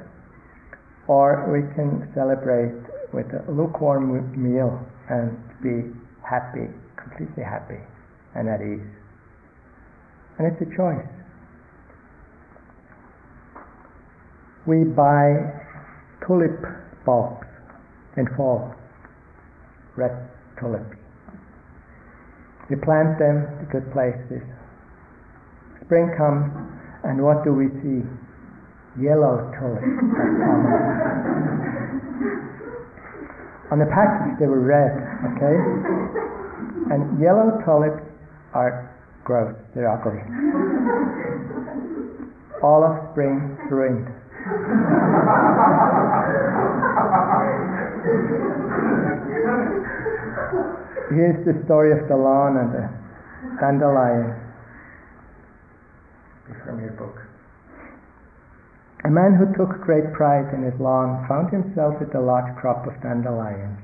or 1.08 1.44
we 1.52 1.68
can 1.74 2.08
celebrate 2.14 2.83
with 3.14 3.30
a 3.30 3.46
lukewarm 3.50 4.10
meal 4.34 4.74
and 5.08 5.38
be 5.62 5.94
happy, 6.28 6.66
completely 6.98 7.44
happy 7.44 7.78
and 8.34 8.48
at 8.48 8.60
ease. 8.60 8.90
And 10.38 10.50
it's 10.50 10.60
a 10.60 10.70
choice. 10.76 11.06
We 14.66 14.82
buy 14.82 15.38
tulip 16.26 16.58
bulbs 17.06 17.46
in 18.16 18.26
fall, 18.36 18.74
red 19.96 20.28
tulips. 20.58 20.96
We 22.68 22.76
plant 22.82 23.18
them 23.18 23.46
in 23.60 23.68
good 23.70 23.92
places. 23.92 24.42
Spring 25.84 26.10
comes, 26.18 26.50
and 27.04 27.22
what 27.22 27.44
do 27.44 27.52
we 27.52 27.68
see? 27.84 28.02
Yellow 28.98 29.50
tulips 29.58 29.84
On 33.70 33.78
the 33.78 33.86
package 33.86 34.38
they 34.38 34.46
were 34.46 34.60
red, 34.60 34.92
okay? 35.36 35.56
And 36.84 37.18
yellow 37.18 37.62
tulips 37.64 38.02
are 38.52 38.94
gross, 39.24 39.56
they're 39.74 39.88
ugly. 39.88 40.20
All 42.62 42.84
of 42.84 43.10
spring 43.12 43.56
ruined. 43.70 44.06
Here's 51.14 51.44
the 51.46 51.64
story 51.64 51.92
of 51.92 52.08
the 52.08 52.16
lawn 52.16 52.56
and 52.58 52.74
the 52.74 52.90
dandelion. 53.60 54.34
From 56.64 56.80
your 56.80 56.92
book. 56.92 57.33
A 59.04 59.12
man 59.12 59.36
who 59.36 59.44
took 59.52 59.84
great 59.84 60.16
pride 60.16 60.48
in 60.56 60.64
his 60.64 60.80
lawn 60.80 61.28
found 61.28 61.52
himself 61.52 62.00
with 62.00 62.14
a 62.16 62.24
large 62.24 62.48
crop 62.56 62.88
of 62.88 62.96
dandelions. 63.04 63.76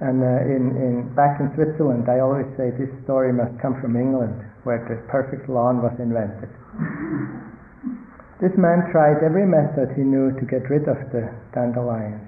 And 0.00 0.24
uh, 0.24 0.48
in, 0.48 0.72
in, 0.80 1.12
back 1.12 1.36
in 1.36 1.52
Switzerland, 1.52 2.08
I 2.08 2.24
always 2.24 2.48
say 2.56 2.72
this 2.72 2.88
story 3.04 3.28
must 3.28 3.60
come 3.60 3.76
from 3.76 3.92
England, 3.92 4.40
where 4.64 4.80
the 4.88 5.04
perfect 5.12 5.52
lawn 5.52 5.84
was 5.84 5.92
invented. 6.00 6.48
this 8.40 8.56
man 8.56 8.88
tried 8.88 9.20
every 9.20 9.44
method 9.44 9.92
he 9.92 10.02
knew 10.02 10.32
to 10.40 10.48
get 10.48 10.64
rid 10.72 10.88
of 10.88 10.96
the 11.12 11.28
dandelions. 11.52 12.24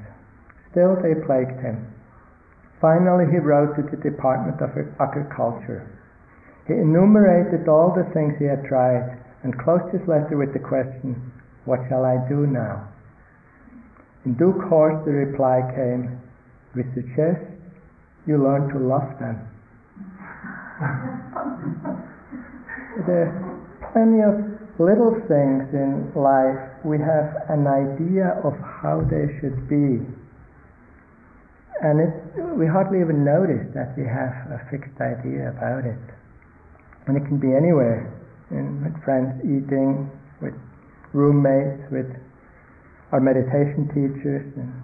Still, 0.77 1.01
they 1.01 1.17
plagued 1.25 1.57
him. 1.65 1.89
Finally, 2.85 3.33
he 3.33 3.41
wrote 3.41 3.81
to 3.81 3.83
the 3.89 3.97
Department 3.97 4.61
of 4.61 4.77
Agriculture. 5.01 5.89
He 6.69 6.75
enumerated 6.75 7.65
all 7.67 7.97
the 7.97 8.05
things 8.13 8.37
he 8.37 8.45
had 8.45 8.69
tried 8.69 9.17
and 9.43 9.57
closed 9.57 9.89
his 9.89 10.05
letter 10.07 10.37
with 10.37 10.53
the 10.53 10.61
question 10.61 11.33
what 11.65 11.81
shall 11.89 12.05
I 12.05 12.19
do 12.29 12.47
now? 12.47 12.87
In 14.25 14.35
due 14.35 14.53
course, 14.69 15.05
the 15.05 15.13
reply 15.13 15.61
came, 15.75 16.21
We 16.75 16.83
suggest 16.95 17.41
you 18.27 18.39
learn 18.43 18.69
to 18.73 18.79
love 18.79 19.19
them. 19.21 19.39
there 23.07 23.29
are 23.29 23.33
plenty 23.93 24.23
of 24.25 24.35
little 24.81 25.15
things 25.29 25.69
in 25.73 26.11
life 26.17 26.75
we 26.85 26.99
have 26.99 27.49
an 27.49 27.67
idea 27.67 28.37
of 28.45 28.53
how 28.61 29.01
they 29.09 29.25
should 29.41 29.69
be. 29.69 30.05
And 31.83 31.99
we 32.59 32.67
hardly 32.67 33.01
even 33.01 33.25
notice 33.25 33.67
that 33.75 33.97
we 33.97 34.05
have 34.05 34.33
a 34.53 34.61
fixed 34.71 35.01
idea 35.01 35.51
about 35.51 35.85
it. 35.85 35.99
And 37.07 37.17
it 37.17 37.27
can 37.29 37.39
be 37.39 37.53
anywhere, 37.53 38.09
in, 38.51 38.85
with 38.85 38.97
friends 39.05 39.41
eating, 39.45 40.09
with 40.09 40.14
roommates, 41.15 41.87
with 41.91 42.11
our 43.13 43.21
meditation 43.21 43.89
teachers, 43.95 44.45
and 44.59 44.75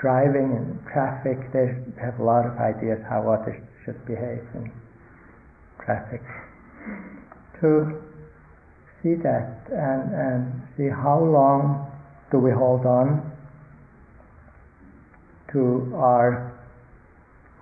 driving 0.00 0.56
and 0.56 0.80
traffic. 0.88 1.36
They 1.52 1.76
have 2.00 2.18
a 2.18 2.24
lot 2.24 2.46
of 2.46 2.56
ideas 2.56 2.98
how 3.08 3.28
others 3.28 3.60
should 3.84 4.00
behave 4.06 4.46
in 4.54 4.72
traffic. 5.84 6.22
To 7.60 8.00
see 9.02 9.14
that 9.20 9.68
and, 9.68 10.14
and 10.14 10.62
see 10.76 10.88
how 10.88 11.20
long 11.20 11.90
do 12.30 12.38
we 12.38 12.50
hold 12.50 12.86
on 12.86 13.20
to 15.52 15.92
our 15.96 16.56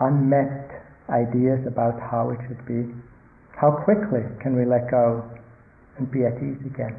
unmet 0.00 0.70
ideas 1.10 1.66
about 1.66 1.98
how 1.98 2.30
it 2.30 2.38
should 2.46 2.64
be? 2.66 2.94
How 3.58 3.72
quickly 3.72 4.22
can 4.42 4.54
we 4.54 4.64
let 4.64 4.90
go 4.90 5.24
and 5.98 6.10
be 6.10 6.24
at 6.24 6.36
ease 6.38 6.62
again? 6.66 6.94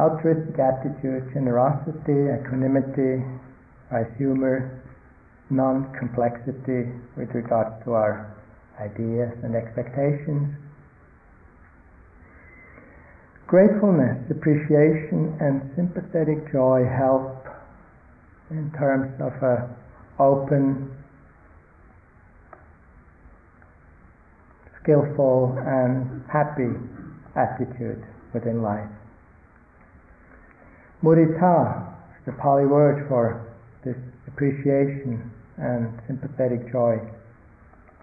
Altruistic 0.00 0.56
attitude, 0.56 1.28
generosity, 1.36 2.32
equanimity, 2.32 3.20
wise 3.92 4.08
humor, 4.16 4.80
non-complexity 5.50 6.88
with 7.16 7.28
regards 7.34 7.76
to 7.84 7.92
our 7.92 8.32
ideas, 8.80 9.36
and 9.44 9.54
expectations. 9.54 10.56
Gratefulness, 13.46 14.16
appreciation, 14.30 15.36
and 15.40 15.70
sympathetic 15.76 16.50
joy 16.52 16.86
help 16.88 17.44
in 18.50 18.72
terms 18.78 19.12
of 19.20 19.32
a 19.42 19.68
open, 20.18 20.90
skillful, 24.82 25.58
and 25.66 26.22
happy 26.32 26.72
attitude 27.36 28.02
within 28.32 28.62
life. 28.62 28.88
Mudita, 31.02 31.96
the 32.26 32.32
Pali 32.32 32.66
word 32.66 33.08
for 33.08 33.56
this 33.84 33.96
appreciation 34.28 35.32
and 35.56 35.88
sympathetic 36.06 36.70
joy. 36.70 37.00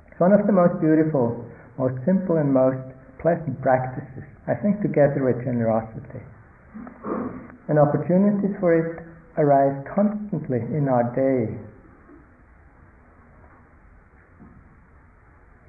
It's 0.09 0.19
one 0.19 0.33
of 0.33 0.47
the 0.47 0.53
most 0.53 0.81
beautiful, 0.81 1.45
most 1.77 1.93
simple, 2.05 2.37
and 2.37 2.51
most 2.51 2.81
pleasant 3.21 3.61
practices, 3.61 4.25
I 4.47 4.55
think, 4.55 4.81
together 4.81 5.21
with 5.21 5.45
generosity. 5.45 6.25
And 7.69 7.77
opportunities 7.77 8.57
for 8.59 8.73
it 8.73 9.05
arise 9.37 9.77
constantly 9.93 10.57
in 10.57 10.89
our 10.89 11.05
day. 11.13 11.53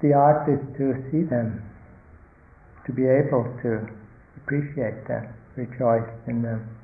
The 0.00 0.14
art 0.14 0.48
is 0.48 0.60
to 0.78 0.96
see 1.12 1.28
them, 1.28 1.60
to 2.86 2.92
be 2.92 3.04
able 3.04 3.44
to 3.60 3.84
appreciate 4.40 5.04
them, 5.08 5.28
rejoice 5.56 6.08
in 6.26 6.40
them. 6.40 6.77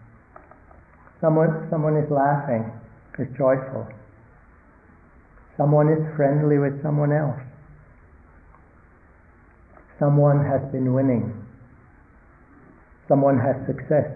Someone, 1.25 1.66
someone 1.70 1.97
is 1.97 2.11
laughing, 2.11 2.70
is 3.18 3.27
joyful. 3.39 3.89
Someone 5.57 5.89
is 5.89 6.05
friendly 6.16 6.59
with 6.59 6.83
someone 6.83 7.12
else. 7.12 7.41
Someone 9.99 10.45
has 10.45 10.61
been 10.70 10.93
winning. 10.93 11.33
Someone 13.09 13.39
has 13.39 13.57
success. 13.66 14.12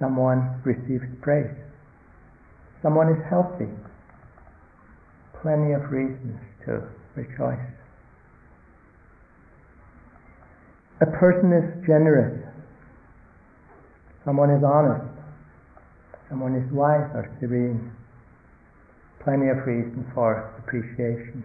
Someone 0.00 0.60
receives 0.64 1.06
praise. 1.22 1.54
Someone 2.82 3.06
is 3.06 3.22
healthy. 3.30 3.70
Plenty 5.40 5.70
of 5.72 5.86
reasons 5.92 6.34
to 6.66 6.82
rejoice. 7.14 7.62
A 11.00 11.06
person 11.06 11.52
is 11.52 11.86
generous. 11.86 12.42
Someone 14.24 14.50
is 14.50 14.64
honest. 14.66 15.07
Someone 16.28 16.54
is 16.54 16.70
wise 16.72 17.08
or 17.14 17.28
serene 17.40 17.90
plenty 19.28 19.48
of 19.50 19.66
reason 19.66 20.06
for 20.14 20.54
appreciation. 20.58 21.44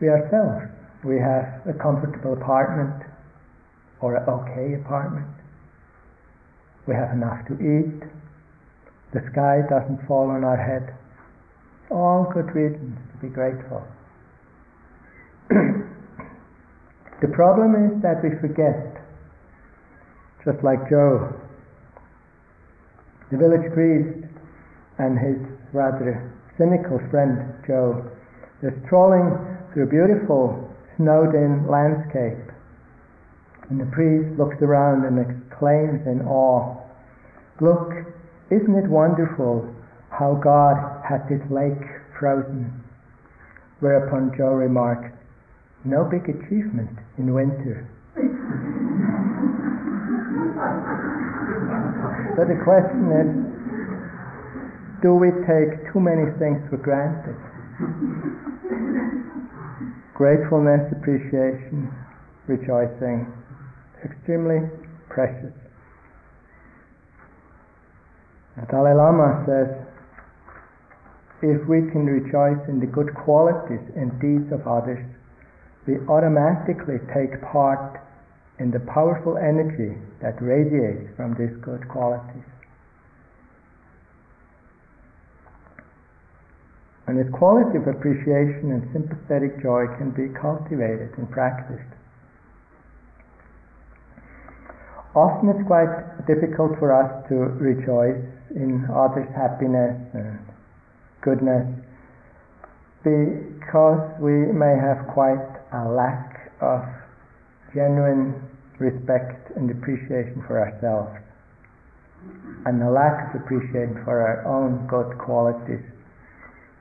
We 0.00 0.08
ourselves, 0.08 0.68
we 1.04 1.16
have 1.16 1.64
a 1.66 1.72
comfortable 1.80 2.34
apartment 2.34 3.02
or 4.00 4.16
an 4.16 4.28
okay 4.28 4.74
apartment. 4.74 5.26
We 6.86 6.94
have 6.94 7.12
enough 7.12 7.46
to 7.48 7.54
eat. 7.54 8.04
The 9.14 9.20
sky 9.32 9.62
doesn't 9.68 10.06
fall 10.06 10.30
on 10.30 10.44
our 10.44 10.56
head. 10.56 10.94
All 11.90 12.30
good 12.32 12.54
reasons 12.54 12.98
to 13.12 13.26
be 13.26 13.32
grateful. 13.32 13.82
the 15.48 17.28
problem 17.32 17.74
is 17.74 18.02
that 18.02 18.22
we 18.22 18.36
forget, 18.40 18.97
just 20.44 20.62
like 20.62 20.88
Joe 20.88 21.34
the 23.30 23.36
village 23.36 23.72
priest 23.72 24.24
and 24.98 25.18
his 25.18 25.36
rather 25.72 26.32
cynical 26.56 26.98
friend 27.10 27.52
Joe. 27.66 28.10
They're 28.60 28.80
strolling 28.86 29.36
through 29.72 29.84
a 29.84 29.86
beautiful 29.86 30.56
snowed 30.96 31.34
in 31.34 31.68
landscape. 31.68 32.50
And 33.68 33.78
the 33.78 33.90
priest 33.92 34.38
looks 34.38 34.56
around 34.62 35.04
and 35.04 35.20
exclaims 35.20 36.06
in 36.06 36.26
awe, 36.26 36.76
Look, 37.60 37.92
isn't 38.50 38.74
it 38.74 38.88
wonderful 38.88 39.68
how 40.10 40.40
God 40.42 41.04
had 41.04 41.28
this 41.28 41.42
lake 41.50 41.84
frozen? 42.18 42.72
Whereupon 43.80 44.32
Joe 44.36 44.54
remarks, 44.54 45.12
No 45.84 46.04
big 46.04 46.28
achievement 46.30 46.98
in 47.18 47.34
winter. 47.34 47.86
So 52.36 52.44
the 52.46 52.58
question 52.62 53.10
is, 53.10 53.28
do 55.02 55.14
we 55.14 55.30
take 55.46 55.92
too 55.92 56.00
many 56.00 56.30
things 56.38 56.62
for 56.70 56.76
granted? 56.78 57.38
Gratefulness, 60.14 60.90
appreciation, 60.90 61.90
rejoicing, 62.46 63.26
extremely 64.04 64.66
precious. 65.08 65.54
The 68.58 68.66
Dalai 68.66 68.94
Lama 68.94 69.44
says, 69.46 69.70
if 71.42 71.62
we 71.68 71.86
can 71.94 72.06
rejoice 72.06 72.58
in 72.68 72.80
the 72.80 72.86
good 72.86 73.14
qualities 73.14 73.82
and 73.94 74.10
deeds 74.18 74.50
of 74.50 74.66
others, 74.66 74.98
we 75.86 75.94
automatically 76.10 76.98
take 77.14 77.38
part 77.52 78.02
in 78.58 78.70
the 78.70 78.80
powerful 78.80 79.38
energy 79.38 79.94
that 80.20 80.34
radiates 80.42 81.14
from 81.16 81.34
these 81.38 81.54
good 81.62 81.86
qualities. 81.88 82.46
And 87.06 87.16
this 87.16 87.30
quality 87.32 87.78
of 87.78 87.88
appreciation 87.88 88.68
and 88.68 88.84
sympathetic 88.92 89.62
joy 89.62 89.88
can 89.96 90.10
be 90.12 90.28
cultivated 90.36 91.16
and 91.16 91.30
practiced. 91.30 91.88
Often 95.16 95.48
it's 95.56 95.66
quite 95.66 96.26
difficult 96.28 96.78
for 96.78 96.92
us 96.92 97.08
to 97.30 97.34
rejoice 97.56 98.20
in 98.54 98.84
others' 98.92 99.30
happiness 99.34 99.96
and 100.12 100.38
goodness 101.22 101.64
because 103.02 104.04
we 104.20 104.52
may 104.52 104.76
have 104.76 105.08
quite 105.14 105.40
a 105.72 105.88
lack 105.88 106.52
of 106.60 106.84
genuine 107.74 108.47
respect 108.78 109.50
and 109.56 109.70
appreciation 109.70 110.42
for 110.46 110.58
ourselves, 110.58 111.10
and 112.66 112.82
a 112.82 112.90
lack 112.90 113.34
of 113.34 113.42
appreciation 113.42 114.02
for 114.04 114.22
our 114.22 114.46
own 114.46 114.86
good 114.86 115.18
qualities, 115.18 115.82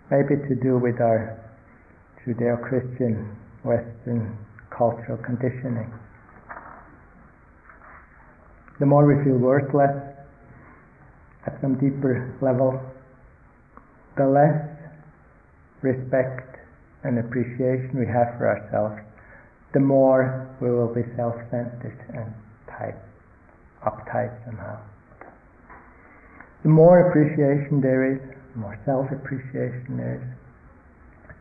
maybe 0.09 0.35
to 0.47 0.55
do 0.55 0.77
with 0.77 1.01
our 1.01 1.37
Judeo-Christian 2.25 3.35
Western 3.63 4.37
cultural 4.69 5.17
conditioning. 5.23 5.91
The 8.79 8.85
more 8.85 9.05
we 9.05 9.23
feel 9.23 9.37
worthless 9.37 9.95
at 11.47 11.57
some 11.61 11.75
deeper 11.75 12.37
level, 12.41 12.79
the 14.17 14.27
less 14.27 14.61
respect 15.81 16.57
and 17.03 17.17
appreciation 17.19 17.91
we 17.97 18.05
have 18.05 18.37
for 18.37 18.47
ourselves 18.47 19.06
the 19.73 19.79
more 19.79 20.47
we 20.61 20.71
will 20.71 20.93
be 20.93 21.03
self-centered 21.15 21.99
and 22.13 22.33
tight, 22.67 22.95
uptight 23.85 24.33
somehow. 24.45 24.79
The 26.63 26.69
more 26.69 27.09
appreciation 27.09 27.81
there 27.81 28.11
is, 28.13 28.19
the 28.53 28.59
more 28.59 28.79
self-appreciation 28.85 29.97
there 29.97 30.15
is, 30.15 30.27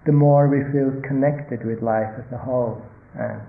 the 0.06 0.12
more 0.12 0.48
we 0.48 0.62
feel 0.72 0.92
connected 1.02 1.66
with 1.66 1.82
life 1.82 2.14
as 2.18 2.30
a 2.32 2.38
whole 2.38 2.82
and 3.18 3.40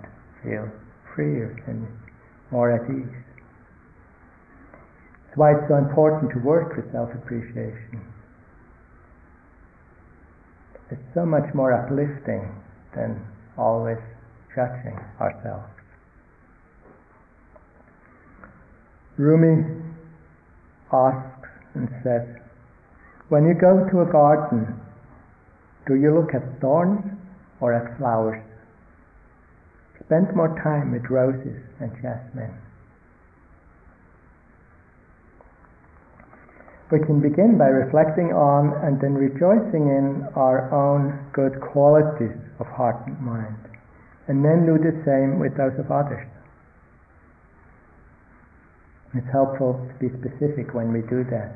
feel 0.43 0.69
freer 1.13 1.53
and 1.67 1.88
more 2.51 2.71
at 2.71 2.89
ease. 2.89 3.13
That's 5.25 5.38
why 5.38 5.51
it's 5.53 5.67
so 5.67 5.75
important 5.75 6.32
to 6.34 6.39
work 6.39 6.75
with 6.75 6.91
self-appreciation. 6.91 8.01
It's 10.89 11.13
so 11.13 11.25
much 11.25 11.53
more 11.53 11.73
uplifting 11.73 12.55
than 12.95 13.21
always 13.57 13.99
judging 14.57 14.97
ourselves. 15.21 15.69
Rumi 19.17 19.69
asks 20.91 21.49
and 21.75 21.87
says, 22.01 22.25
When 23.29 23.45
you 23.45 23.53
go 23.53 23.85
to 23.85 24.01
a 24.01 24.11
garden, 24.11 24.73
do 25.85 25.93
you 25.93 26.09
look 26.09 26.33
at 26.33 26.41
thorns 26.59 27.05
or 27.61 27.73
at 27.73 27.97
flowers? 27.99 28.41
Spend 30.05 30.35
more 30.35 30.57
time 30.63 30.91
with 30.91 31.05
roses 31.09 31.61
and 31.79 31.93
jasmine. 32.01 32.57
We 36.89 36.99
can 37.05 37.21
begin 37.21 37.57
by 37.59 37.67
reflecting 37.67 38.33
on 38.33 38.73
and 38.81 38.97
then 39.01 39.13
rejoicing 39.13 39.85
in 39.91 40.25
our 40.35 40.73
own 40.73 41.29
good 41.33 41.61
qualities 41.61 42.37
of 42.59 42.65
heart 42.67 43.05
and 43.05 43.19
mind 43.19 43.66
and 44.28 44.43
then 44.43 44.67
do 44.67 44.75
the 44.75 44.95
same 45.07 45.39
with 45.39 45.55
those 45.55 45.75
of 45.80 45.91
others. 45.91 46.28
It's 49.15 49.32
helpful 49.32 49.80
to 49.80 49.93
be 50.03 50.11
specific 50.19 50.75
when 50.75 50.91
we 50.91 51.01
do 51.07 51.23
that. 51.32 51.55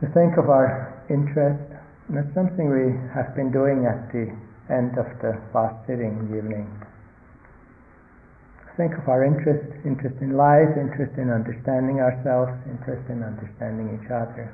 To 0.00 0.10
think 0.16 0.36
of 0.40 0.48
our 0.48 0.90
interest. 1.08 1.60
And 2.08 2.18
it's 2.18 2.34
something 2.34 2.68
we 2.68 2.92
have 3.14 3.36
been 3.36 3.52
doing 3.52 3.86
at 3.88 4.12
the 4.12 4.28
end 4.72 4.96
of 4.98 5.08
the 5.20 5.40
last 5.54 5.76
sitting 5.86 6.28
evening. 6.32 6.68
Think 8.76 8.92
of 8.98 9.08
our 9.08 9.24
interest, 9.24 9.70
interest 9.86 10.16
in 10.20 10.36
life, 10.36 10.74
interest 10.74 11.14
in 11.16 11.30
understanding 11.30 12.00
ourselves, 12.00 12.50
interest 12.66 13.06
in 13.08 13.22
understanding 13.22 13.86
each 13.94 14.10
other. 14.10 14.50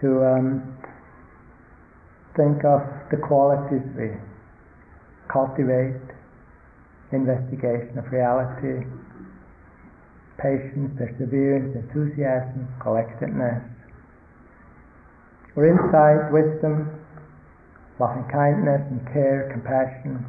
To 0.00 0.08
um, 0.24 0.78
think 2.36 2.64
of 2.64 2.80
the 3.10 3.20
qualities 3.20 3.84
we 3.96 4.16
cultivate, 5.28 6.00
investigation 7.12 7.96
of 7.98 8.08
reality, 8.12 8.84
patience, 10.40 10.90
perseverance, 10.96 11.76
enthusiasm, 11.76 12.68
collectedness, 12.80 13.62
or 15.56 15.68
insight, 15.68 16.32
wisdom, 16.32 16.88
loving 18.00 18.24
kindness 18.32 18.80
and 18.90 19.04
care, 19.12 19.52
compassion, 19.52 20.24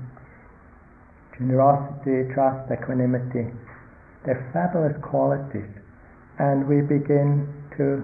generosity, 1.38 2.28
trust, 2.34 2.70
equanimity. 2.72 3.48
They're 4.26 4.50
fabulous 4.54 4.96
qualities. 5.02 5.72
And 6.40 6.68
we 6.68 6.82
begin 6.82 7.48
to 7.78 8.04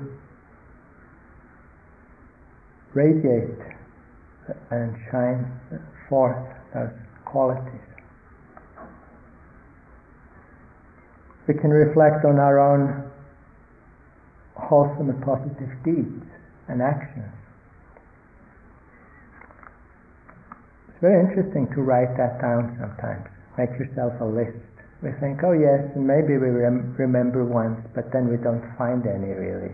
radiate 2.93 3.78
and 4.71 4.95
shine 5.11 5.45
forth 6.07 6.37
those 6.73 6.93
qualities. 7.25 7.85
We 11.47 11.53
can 11.55 11.71
reflect 11.71 12.25
on 12.25 12.37
our 12.37 12.59
own 12.59 13.09
wholesome 14.53 15.09
and 15.09 15.21
positive 15.23 15.71
deeds 15.83 16.25
and 16.67 16.81
actions. 16.81 17.33
It's 20.89 21.01
very 21.01 21.25
interesting 21.25 21.65
to 21.73 21.81
write 21.81 22.13
that 22.17 22.41
down 22.41 22.77
sometimes. 22.77 23.25
Make 23.57 23.73
yourself 23.79 24.13
a 24.21 24.25
list. 24.25 24.61
We 25.01 25.09
think, 25.23 25.41
oh 25.47 25.55
yes, 25.55 25.89
and 25.95 26.05
maybe 26.05 26.35
we 26.37 26.51
rem- 26.51 26.93
remember 26.99 27.45
once, 27.45 27.79
but 27.95 28.11
then 28.11 28.27
we 28.27 28.37
don't 28.37 28.61
find 28.77 29.07
any 29.07 29.31
really. 29.31 29.73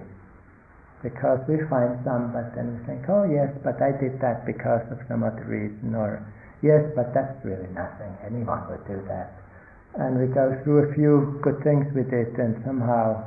Because 1.04 1.40
we 1.48 1.62
find 1.70 2.00
some, 2.04 2.34
but 2.34 2.56
then 2.56 2.76
we 2.76 2.80
think, 2.86 3.06
oh 3.10 3.24
yes, 3.24 3.52
but 3.64 3.82
I 3.82 3.92
did 3.92 4.20
that 4.22 4.46
because 4.46 4.82
of 4.92 4.98
some 5.08 5.24
other 5.24 5.46
reason, 5.46 5.94
or 5.94 6.26
yes, 6.62 6.82
but 6.96 7.14
that's 7.14 7.38
really 7.46 7.70
nothing. 7.74 8.10
Anyone 8.26 8.66
would 8.70 8.86
do 8.88 9.02
that. 9.08 9.38
And 9.96 10.20
we 10.20 10.28
go 10.34 10.60
through 10.64 10.90
a 10.90 10.94
few 10.96 11.40
good 11.44 11.64
things 11.64 11.86
we 11.94 12.04
did, 12.04 12.34
and 12.42 12.58
somehow 12.66 13.24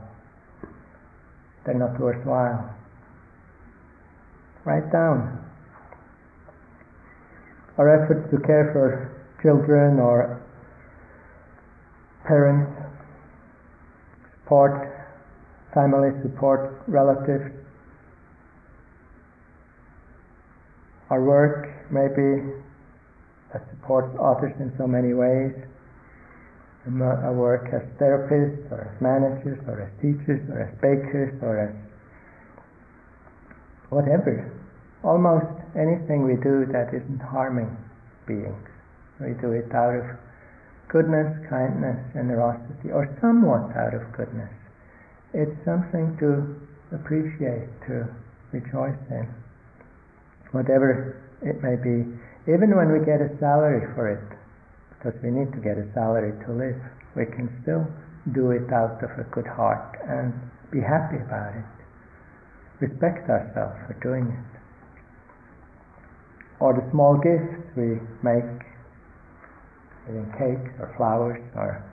they're 1.65 1.79
not 1.79 2.01
worthwhile. 2.01 2.75
Write 4.65 4.91
down 4.91 5.45
our 7.79 7.89
efforts 7.89 8.29
to 8.35 8.43
care 8.43 8.75
for 8.75 9.15
children 9.41 10.01
or 10.01 10.43
parents, 12.27 12.73
support 14.43 14.99
family, 15.73 16.11
support 16.23 16.83
relatives. 16.89 17.55
Our 21.11 21.23
work 21.25 21.69
maybe 21.91 22.45
that 23.53 23.65
supports 23.71 24.15
others 24.21 24.53
in 24.61 24.73
so 24.77 24.87
many 24.87 25.15
ways. 25.15 25.53
Our 26.89 27.35
work 27.35 27.69
as 27.73 27.85
therapists, 28.01 28.71
or 28.73 28.89
as 28.89 29.01
managers, 29.01 29.59
or 29.69 29.83
as 29.85 29.93
teachers, 30.01 30.41
or 30.49 30.63
as 30.65 30.73
bakers, 30.81 31.37
or 31.43 31.59
as 31.59 31.75
whatever 33.91 34.59
almost 35.05 35.47
anything 35.79 36.27
we 36.27 36.35
do 36.43 36.67
that 36.73 36.91
isn't 36.91 37.23
harming 37.23 37.71
beings. 38.27 38.69
We 39.21 39.35
do 39.41 39.53
it 39.53 39.71
out 39.75 39.95
of 39.95 40.05
goodness, 40.89 41.31
kindness, 41.49 41.99
generosity, 42.15 42.91
or 42.91 43.07
somewhat 43.21 43.75
out 43.77 43.95
of 43.95 44.03
goodness. 44.17 44.51
It's 45.35 45.55
something 45.65 46.17
to 46.19 46.57
appreciate, 46.95 47.69
to 47.87 48.09
rejoice 48.53 48.99
in, 49.11 49.29
whatever 50.53 51.21
it 51.43 51.63
may 51.63 51.77
be, 51.77 52.05
even 52.51 52.75
when 52.75 52.93
we 52.93 53.05
get 53.05 53.21
a 53.21 53.31
salary 53.39 53.87
for 53.95 54.09
it, 54.09 54.25
because 54.97 55.15
we 55.23 55.31
need 55.31 55.53
to 55.53 55.61
get 55.61 55.79
a 55.79 55.87
salary 55.95 56.33
to 56.47 56.51
live, 56.53 56.81
we 57.15 57.27
can 57.27 57.53
still 57.63 57.87
do 58.35 58.51
it 58.51 58.73
out 58.73 59.03
of 59.05 59.11
a 59.19 59.25
good 59.31 59.47
heart 59.47 59.97
and 60.09 60.33
be 60.71 60.81
happy 60.81 61.17
about 61.17 61.55
it. 61.55 61.65
Respect 62.81 63.29
ourselves 63.29 63.77
for 63.87 63.97
doing 64.03 64.27
it. 64.27 64.49
Or 66.61 66.75
the 66.75 66.85
small 66.91 67.17
gifts 67.17 67.63
we 67.77 68.01
make 68.23 68.51
in 70.09 70.25
cakes 70.39 70.73
or 70.81 70.93
flowers 70.97 71.41
or 71.55 71.85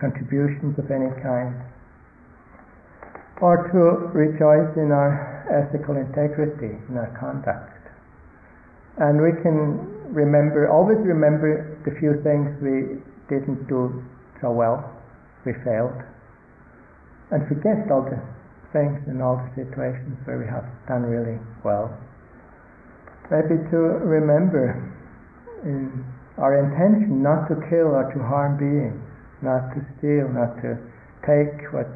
contributions 0.00 0.78
of 0.78 0.90
any 0.90 1.10
kind, 1.20 1.54
or 3.40 3.68
to 3.68 4.08
rejoice 4.16 4.72
in 4.76 4.92
our 4.92 5.29
ethical 5.50 5.98
integrity, 5.98 6.78
in 6.88 6.94
our 6.96 7.10
conduct. 7.18 7.76
And 8.98 9.20
we 9.20 9.34
can 9.42 10.14
remember, 10.14 10.70
always 10.70 10.98
remember 11.02 11.78
the 11.84 11.92
few 11.98 12.18
things 12.22 12.50
we 12.62 13.02
didn't 13.30 13.66
do 13.68 14.02
so 14.40 14.50
well, 14.50 14.82
we 15.44 15.52
failed, 15.64 15.98
and 17.30 17.46
forget 17.46 17.90
all 17.90 18.02
the 18.02 18.18
things 18.72 18.98
and 19.06 19.22
all 19.22 19.38
the 19.38 19.50
situations 19.66 20.18
where 20.24 20.38
we 20.38 20.46
have 20.46 20.66
done 20.86 21.02
really 21.02 21.38
well. 21.64 21.90
Maybe 23.30 23.62
to 23.70 23.78
remember 24.02 24.74
in 25.62 26.02
our 26.38 26.58
intention 26.58 27.22
not 27.22 27.46
to 27.46 27.54
kill 27.70 27.94
or 27.94 28.10
to 28.10 28.18
harm 28.26 28.58
beings, 28.58 28.98
not 29.42 29.70
to 29.74 29.80
steal, 29.98 30.26
not 30.30 30.58
to 30.62 30.78
take 31.22 31.70
what 31.70 31.90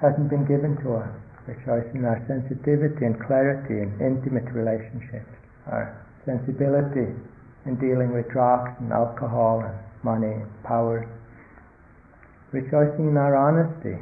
hasn't 0.00 0.30
been 0.30 0.46
given 0.46 0.78
to 0.84 1.02
us, 1.02 1.10
rejoicing 1.48 2.04
in 2.04 2.06
our 2.06 2.20
sensitivity 2.28 3.08
and 3.08 3.16
clarity 3.24 3.80
in 3.80 3.88
intimate 4.04 4.52
relationships, 4.52 5.32
our 5.72 5.96
sensibility 6.28 7.08
in 7.64 7.74
dealing 7.80 8.12
with 8.12 8.28
drugs 8.28 8.76
and 8.84 8.92
alcohol 8.92 9.64
and 9.64 9.72
money 10.04 10.44
and 10.44 10.52
power, 10.62 11.08
rejoicing 12.52 13.08
in 13.08 13.16
our 13.16 13.32
honesty. 13.32 13.96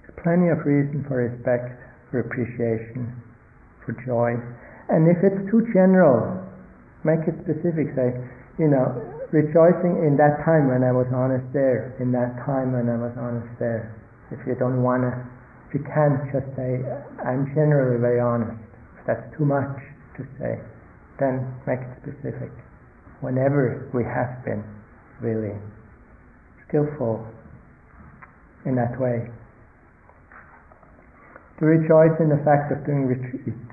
There's 0.00 0.16
plenty 0.24 0.48
of 0.48 0.64
reason 0.64 1.04
for 1.04 1.28
respect, 1.28 1.76
for 2.08 2.24
appreciation, 2.24 3.12
for 3.84 3.92
joy. 4.08 4.32
And 4.88 5.04
if 5.12 5.20
it's 5.20 5.44
too 5.52 5.68
general, 5.76 6.40
make 7.04 7.20
it 7.28 7.36
specific. 7.44 7.92
Say, 7.92 8.16
you 8.56 8.72
know, 8.72 8.96
rejoicing 9.28 10.08
in 10.08 10.16
that 10.16 10.40
time 10.44 10.72
when 10.72 10.80
I 10.80 10.92
was 10.92 11.06
honest 11.12 11.44
there, 11.52 11.92
in 12.00 12.12
that 12.16 12.40
time 12.48 12.72
when 12.72 12.88
I 12.88 12.96
was 12.96 13.12
honest 13.20 13.48
there. 13.60 13.92
If 14.32 14.40
you 14.48 14.56
don't 14.56 14.82
want 14.82 15.04
to, 15.04 15.12
you 15.74 15.84
can't 15.84 16.20
just 16.32 16.48
say, 16.56 16.80
I'm 17.24 17.50
generally 17.54 18.00
very 18.00 18.20
honest. 18.20 18.56
If 19.00 19.06
that's 19.06 19.26
too 19.36 19.44
much 19.44 19.76
to 20.16 20.24
say, 20.38 20.60
then 21.20 21.44
make 21.66 21.80
it 21.80 21.92
specific. 22.02 22.52
Whenever 23.20 23.90
we 23.92 24.04
have 24.04 24.44
been 24.44 24.64
really 25.20 25.56
skillful 26.68 27.26
in 28.64 28.76
that 28.76 28.98
way. 29.00 29.28
To 31.58 31.66
rejoice 31.66 32.14
in 32.20 32.28
the 32.30 32.38
fact 32.44 32.70
of 32.70 32.86
doing 32.86 33.06
retreat 33.10 33.68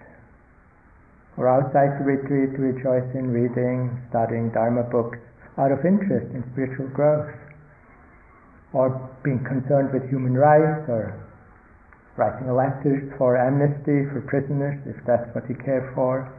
or 1.38 1.52
outside 1.52 2.00
the 2.00 2.06
retreat 2.08 2.56
to 2.56 2.62
rejoice 2.64 3.08
in 3.12 3.28
reading, 3.28 3.92
studying 4.10 4.50
Dharma 4.56 4.88
books 4.88 5.20
out 5.60 5.72
of 5.72 5.84
interest 5.84 6.32
in 6.32 6.44
spiritual 6.56 6.88
growth, 6.96 7.28
or 8.72 8.92
being 9.24 9.44
concerned 9.44 9.92
with 9.92 10.08
human 10.08 10.36
rights, 10.36 10.88
or 10.88 11.25
writing 12.18 12.48
letters 12.56 13.12
for 13.18 13.36
amnesty 13.36 14.08
for 14.12 14.24
prisoners, 14.28 14.80
if 14.88 14.96
that's 15.06 15.28
what 15.36 15.44
you 15.50 15.56
care 15.60 15.92
for, 15.96 16.32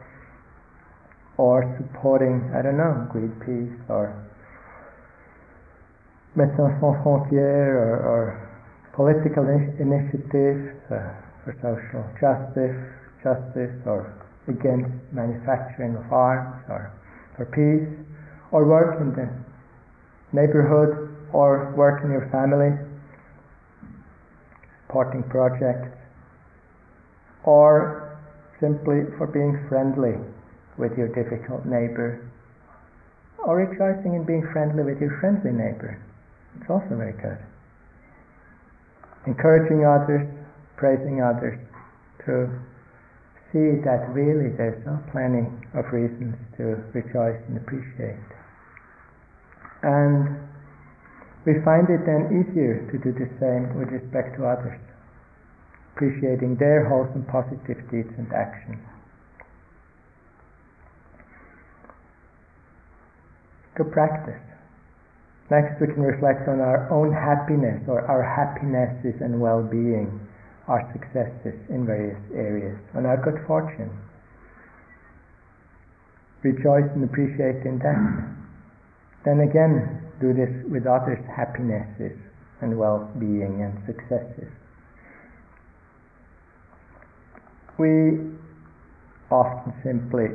or 1.37 1.61
supporting, 1.77 2.49
I 2.53 2.65
don't 2.65 2.77
know, 2.77 3.05
Greenpeace 3.13 3.77
or 3.89 4.09
Médecins 6.35 6.73
Sans 6.81 6.97
Frontières 7.05 7.77
or, 7.77 7.97
or 8.01 8.23
political 8.93 9.45
initiatives 9.45 10.73
uh, 10.89 11.13
for 11.45 11.53
social 11.61 12.05
justice, 12.17 12.77
justice 13.21 13.73
or 13.85 14.13
against 14.49 14.89
manufacturing 15.13 15.93
of 15.95 16.05
arms 16.11 16.57
or 16.69 16.89
for 17.37 17.45
peace, 17.53 17.85
or 18.51 18.65
work 18.65 18.97
in 19.01 19.13
the 19.13 19.29
neighborhood 20.33 21.13
or 21.33 21.73
work 21.77 22.01
in 22.03 22.09
your 22.09 22.25
family, 22.31 22.73
supporting 24.87 25.21
projects, 25.29 25.91
or 27.43 28.17
simply 28.59 29.03
for 29.19 29.27
being 29.27 29.53
friendly 29.69 30.15
with 30.79 30.97
your 30.97 31.07
difficult 31.13 31.65
neighbor, 31.65 32.23
or 33.45 33.57
rejoicing 33.57 34.15
in 34.15 34.23
being 34.25 34.47
friendly 34.51 34.83
with 34.83 34.99
your 34.99 35.19
friendly 35.19 35.51
neighbor. 35.51 35.99
It's 36.59 36.69
also 36.69 36.95
very 36.95 37.13
good. 37.13 37.37
encouraging 39.27 39.83
others, 39.83 40.23
praising 40.79 41.21
others, 41.21 41.59
to 42.25 42.47
see 43.51 43.79
that 43.83 44.07
really 44.15 44.55
there's 44.55 44.79
plenty 45.11 45.43
of 45.75 45.85
reasons 45.91 46.35
to 46.55 46.79
rejoice 46.95 47.39
and 47.47 47.57
appreciate. 47.59 48.23
And 49.83 50.39
we 51.47 51.55
find 51.63 51.87
it 51.87 52.03
then 52.03 52.27
easier 52.27 52.83
to 52.91 52.99
do 52.99 53.15
the 53.15 53.31
same 53.39 53.71
with 53.79 53.87
respect 53.87 54.35
to 54.35 54.43
others, 54.43 54.75
appreciating 55.95 56.59
their 56.59 56.83
wholesome 56.91 57.23
positive 57.31 57.79
deeds 57.87 58.11
and 58.19 58.27
actions. 58.35 58.83
Good 63.79 63.95
practice. 63.95 64.43
Next, 65.47 65.79
we 65.79 65.87
can 65.87 66.03
reflect 66.03 66.49
on 66.51 66.59
our 66.59 66.91
own 66.91 67.15
happiness 67.15 67.79
or 67.87 68.03
our 68.03 68.27
happinesses 68.27 69.15
and 69.23 69.39
well 69.39 69.63
being, 69.63 70.19
our 70.67 70.83
successes 70.91 71.55
in 71.71 71.87
various 71.87 72.19
areas, 72.35 72.75
on 72.91 73.05
our 73.05 73.15
good 73.23 73.39
fortune. 73.47 73.95
Rejoice 76.43 76.91
and 76.91 77.07
appreciate 77.07 77.63
in 77.63 77.79
that. 77.79 78.03
Then 79.23 79.39
again, 79.47 80.06
do 80.19 80.33
this 80.33 80.49
with 80.69 80.85
others' 80.85 81.23
happinesses 81.35 82.17
and 82.61 82.77
well 82.77 83.09
being 83.19 83.61
and 83.61 83.77
successes. 83.85 84.51
We 87.77 88.33
often 89.29 89.73
simply 89.83 90.33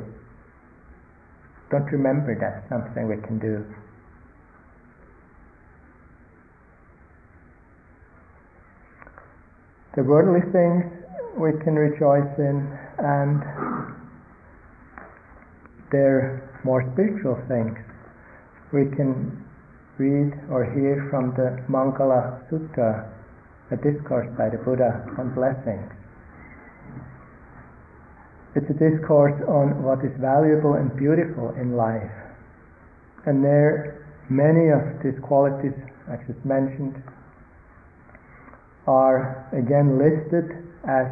don't 1.69 1.91
remember 1.91 2.37
that's 2.39 2.69
something 2.69 3.07
we 3.07 3.17
can 3.27 3.39
do 3.39 3.65
the 9.95 10.03
worldly 10.03 10.41
things 10.51 10.85
we 11.37 11.51
can 11.63 11.75
rejoice 11.75 12.33
in, 12.37 12.65
and 12.97 13.41
their 15.91 16.49
more 16.63 16.81
spiritual 16.93 17.37
things 17.47 17.77
we 18.71 18.85
can 18.95 19.45
read 19.97 20.33
or 20.49 20.65
hear 20.65 21.07
from 21.09 21.33
the 21.37 21.61
Mangala 21.69 22.41
Sutta, 22.49 23.09
a 23.71 23.77
discourse 23.77 24.27
by 24.37 24.49
the 24.49 24.57
Buddha 24.57 25.05
on 25.17 25.33
blessings. 25.33 25.91
It's 28.55 28.69
a 28.69 28.77
discourse 28.77 29.37
on 29.47 29.81
what 29.81 29.99
is 30.05 30.13
valuable 30.21 30.75
and 30.75 30.93
beautiful 30.95 31.53
in 31.59 31.75
life. 31.75 32.11
And 33.25 33.43
there, 33.43 34.05
many 34.29 34.69
of 34.69 35.01
these 35.01 35.17
qualities 35.25 35.73
I 36.09 36.17
just 36.27 36.43
mentioned 36.45 37.01
are 38.85 39.49
again 39.53 39.97
listed 39.97 40.53
as 40.85 41.07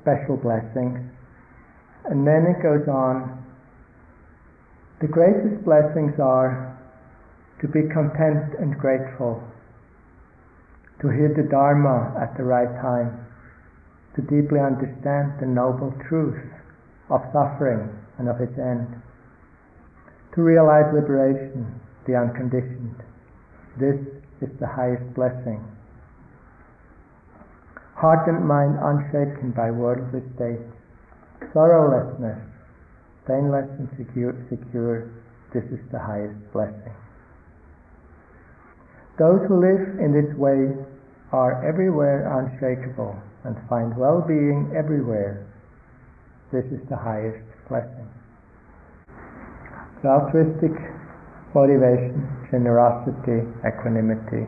special 0.00 0.36
blessings. 0.36 1.00
And 2.04 2.26
then 2.26 2.44
it 2.44 2.62
goes 2.62 2.86
on 2.88 3.44
the 5.00 5.08
greatest 5.08 5.62
blessings 5.64 6.16
are 6.18 6.75
to 7.60 7.68
be 7.68 7.88
content 7.92 8.54
and 8.58 8.76
grateful, 8.78 9.42
to 11.00 11.08
hear 11.08 11.32
the 11.34 11.48
Dharma 11.48 12.14
at 12.20 12.36
the 12.36 12.44
right 12.44 12.70
time, 12.80 13.26
to 14.14 14.22
deeply 14.22 14.60
understand 14.60 15.36
the 15.40 15.46
noble 15.46 15.92
truth 16.08 16.40
of 17.10 17.20
suffering 17.32 17.88
and 18.18 18.28
of 18.28 18.40
its 18.40 18.56
end, 18.58 19.00
to 20.34 20.42
realize 20.42 20.88
liberation, 20.92 21.80
the 22.06 22.16
unconditioned. 22.16 22.96
This 23.78 24.00
is 24.40 24.52
the 24.60 24.68
highest 24.68 25.14
blessing 25.14 25.64
heart 27.96 28.28
and 28.28 28.44
mind 28.44 28.76
unshaken 28.76 29.52
by 29.56 29.70
worldly 29.70 30.20
states, 30.36 30.68
sorrowlessness, 31.54 32.38
painless 33.26 33.68
and 33.80 33.88
secure, 33.96 34.36
secure, 34.50 35.08
this 35.54 35.64
is 35.72 35.80
the 35.90 35.98
highest 35.98 36.36
blessing. 36.52 37.05
Those 39.18 39.40
who 39.48 39.60
live 39.60 39.96
in 39.96 40.12
this 40.12 40.36
way 40.36 40.76
are 41.32 41.64
everywhere 41.64 42.28
unshakable 42.28 43.16
and 43.44 43.56
find 43.68 43.96
well-being 43.96 44.74
everywhere. 44.76 45.46
This 46.52 46.64
is 46.66 46.84
the 46.90 46.96
highest 46.96 47.40
blessing. 47.68 48.08
So 50.02 50.08
altruistic 50.08 50.76
motivation, 51.54 52.28
generosity, 52.50 53.48
equanimity, 53.64 54.44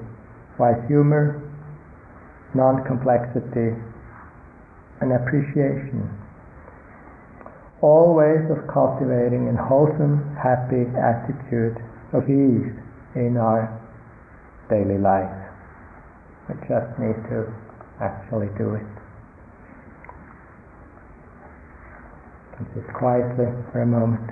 wise 0.58 0.84
humor, 0.86 1.40
non-complexity, 2.54 3.72
and 5.00 5.12
appreciation. 5.16 6.10
All 7.80 8.12
ways 8.14 8.44
of 8.50 8.68
cultivating 8.68 9.48
a 9.48 9.56
wholesome, 9.56 10.36
happy 10.36 10.84
attitude 10.98 11.78
of 12.12 12.28
ease 12.28 12.74
in 13.14 13.38
our 13.38 13.78
daily 14.68 14.98
life. 14.98 15.30
We 16.48 16.54
just 16.66 16.98
need 16.98 17.16
to 17.30 17.52
actually 18.00 18.48
do 18.56 18.74
it. 18.74 18.86
And 22.58 22.66
sit 22.74 22.92
quietly 22.94 23.46
for 23.72 23.82
a 23.82 23.86
moment. 23.86 24.30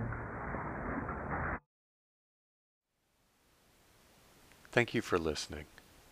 Thank 4.73 4.93
you 4.95 5.01
for 5.01 5.19
listening. 5.19 5.65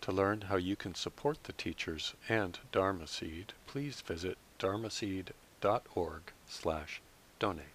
To 0.02 0.12
learn 0.12 0.42
how 0.42 0.56
you 0.56 0.76
can 0.76 0.94
support 0.94 1.44
the 1.44 1.52
teachers 1.52 2.14
and 2.28 2.58
Dharma 2.72 3.06
Seed, 3.06 3.52
please 3.66 4.00
visit 4.00 4.38
dharmaseed.org 4.58 6.22
slash 6.46 7.00
donate. 7.38 7.73